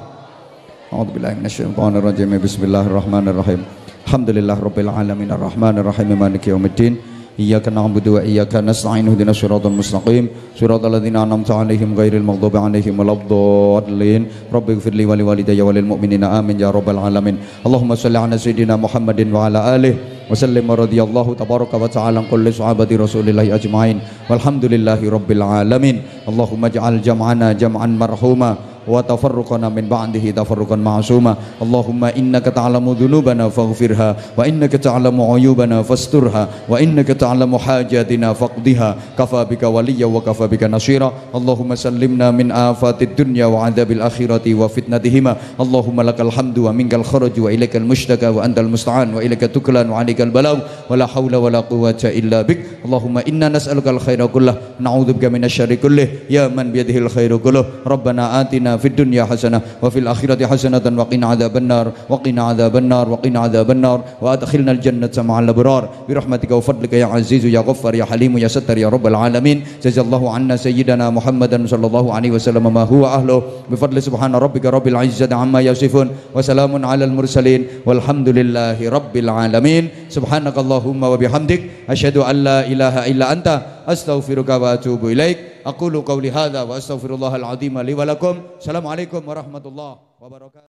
A'udzubillahi 0.93 1.41
minasyaitonir 1.41 2.05
rajim. 2.05 2.29
Bismillahirrahmanirrahim. 2.37 3.78
Alhamdulillah 4.09 4.57
Rabbil 4.57 4.89
Alamin 4.89 5.29
Ar-Rahman 5.37 5.85
Ar-Rahim 5.85 6.17
Maliki 6.17 6.49
Yawmiddin. 6.49 6.97
إياك 7.39 7.69
نعبد 7.71 8.09
وإياك 8.09 8.67
نستعين 8.67 9.07
اهدنا 9.09 9.31
الصراط 9.31 9.67
المستقيم 9.67 10.25
صراط 10.59 10.83
الذين 10.85 11.17
أنعمت 11.17 11.51
عليهم 11.51 11.95
غير 11.95 12.19
المغضوب 12.19 12.57
عليهم 12.57 12.99
ولا 12.99 13.13
الضالين 13.13 14.27
رب 14.51 14.71
اغفر 14.71 14.91
لي 14.91 15.07
ولوالدي 15.07 15.63
وللمؤمنين 15.63 16.25
آمين 16.25 16.61
يا 16.61 16.71
رب 16.75 16.89
العالمين 16.91 17.37
اللهم 17.67 17.95
صل 17.95 18.17
على 18.17 18.39
سيدنا 18.39 18.75
محمد 18.75 19.21
وعلى 19.31 19.59
آله 19.77 19.95
وسلم 20.31 20.67
رضي 20.67 20.99
الله 20.99 21.27
تبارك 21.35 21.73
وتعالى 21.75 22.19
عن 22.19 22.27
كل 22.27 22.47
صحابة 22.51 22.91
رسول 22.91 23.29
الله 23.31 23.55
أجمعين 23.55 23.97
والحمد 24.31 24.65
لله 24.75 25.01
رب 25.07 25.31
العالمين 25.31 25.97
اللهم 26.29 26.63
اجعل 26.65 26.95
جمعنا 27.03 27.53
جمعا 27.53 27.87
مرحوما 27.87 28.51
وتفرقنا 28.89 29.69
من 29.69 29.89
بعده 29.89 30.31
تفرقا 30.31 30.77
معصوما. 30.77 31.37
اللهم 31.63 32.05
إنك 32.05 32.45
تعلم 32.45 32.93
ذنوبنا 32.93 33.49
فاغفرها 33.49 34.17
وإنك 34.37 34.73
تعلم 34.73 35.21
عيوبنا 35.21 35.83
فاسترها 35.83 36.49
وإنك 36.69 37.09
تعلم 37.09 37.59
حاجاتنا 37.59 38.33
فاقضها. 38.33 38.97
كفى 39.19 39.41
بك 39.51 39.63
وليا 39.63 40.07
وكفى 40.07 40.47
بك 40.47 40.63
نصيرا. 40.65 41.13
اللهم 41.35 41.75
سلمنا 41.75 42.31
من 42.31 42.53
آفات 42.53 43.03
الدنيا 43.03 43.47
وعذاب 43.47 43.91
الآخرة 43.93 44.55
وفتنتهما. 44.55 45.37
اللهم 45.61 45.99
لك 46.01 46.21
الحمد 46.21 46.59
ومنك 46.59 46.95
الخرج 46.95 47.41
وإليك 47.41 47.77
المشتكى 47.77 48.29
وأنت 48.29 48.59
المستعان 48.59 49.15
وإليك 49.15 49.41
تكلان 49.41 49.91
وعليك 49.91 50.21
البلاغ. 50.21 50.59
ولا 50.91 51.07
حول 51.07 51.37
ولا 51.37 51.61
قوة 51.61 52.03
إلا 52.05 52.43
بك. 52.43 52.59
اللهم 52.87 53.19
إنا 53.19 53.49
نسألك 53.49 53.89
الخير 53.89 54.27
كله. 54.27 54.55
نعوذ 54.81 55.13
بك 55.13 55.25
من 55.25 55.45
الشر 55.45 55.75
كله. 55.75 56.09
يا 56.31 56.49
من 56.49 56.73
بيده 56.73 56.99
الخير 56.99 57.37
كله. 57.37 57.65
ربنا 57.87 58.41
آتنا 58.41 58.77
في 58.79 58.89
الدنيا 58.89 59.25
حسنة 59.25 59.61
وفي 59.83 59.99
الآخرة 59.99 60.47
حسنة 60.47 60.85
وقنا 60.97 61.27
عذاب 61.27 61.57
النار 61.57 61.87
وقنا 62.09 62.43
عذاب 62.43 62.77
النار 62.77 63.09
وقنا 63.09 63.39
عذاب 63.41 63.71
النار 63.71 63.99
وأدخلنا 64.23 64.73
الجنة 64.73 65.15
مع 65.19 65.39
الأبرار. 65.39 65.83
برحمتك 66.09 66.51
وفضلك 66.51 66.93
يا 66.93 67.07
عزيز 67.07 67.45
يا 67.45 67.61
غفار 67.61 67.95
يا 67.95 68.05
حليم 68.05 68.39
يا 68.39 68.49
ستر 68.49 68.79
يا 68.79 68.89
رب 68.89 69.07
العالمين. 69.07 69.65
جزا 69.85 70.03
الله 70.03 70.23
عنا 70.35 70.57
سيدنا 70.57 71.11
محمدا 71.11 71.67
صلى 71.67 71.87
الله 71.87 72.07
عليه 72.15 72.31
وسلم 72.31 72.75
ما 72.75 72.83
هو 72.83 73.07
أهله. 73.07 73.43
بفضل 73.71 74.03
سبحان 74.03 74.35
ربك 74.35 74.65
رب 74.67 74.87
العزة 74.89 75.29
عما 75.35 75.61
يصفون 75.61 76.09
وسلام 76.35 76.73
على 76.87 77.05
المرسلين 77.05 77.67
والحمد 77.87 78.29
لله 78.29 78.79
رب 78.89 79.15
العالمين. 79.17 79.89
سبحانك 80.09 80.57
اللهم 80.59 81.03
وبحمدك 81.03 81.63
أشهد 81.91 82.17
أن 82.17 82.37
لا 82.45 82.59
إله 82.67 82.95
إلا 83.11 83.33
أنت 83.33 83.49
أستغفرك 83.89 84.49
وأتوب 84.49 85.07
إليك. 85.07 85.58
أقول 85.69 86.01
قولي 86.01 86.31
هذا 86.31 86.63
وأستغفر 86.63 87.15
الله 87.15 87.37
العظيم 87.37 87.79
لي 87.79 87.95
ولكم. 87.95 88.43
السلام 88.59 88.87
عليكم 88.87 89.29
ورحمة 89.29 89.65
الله 89.67 89.93
وبركاته. 90.21 90.67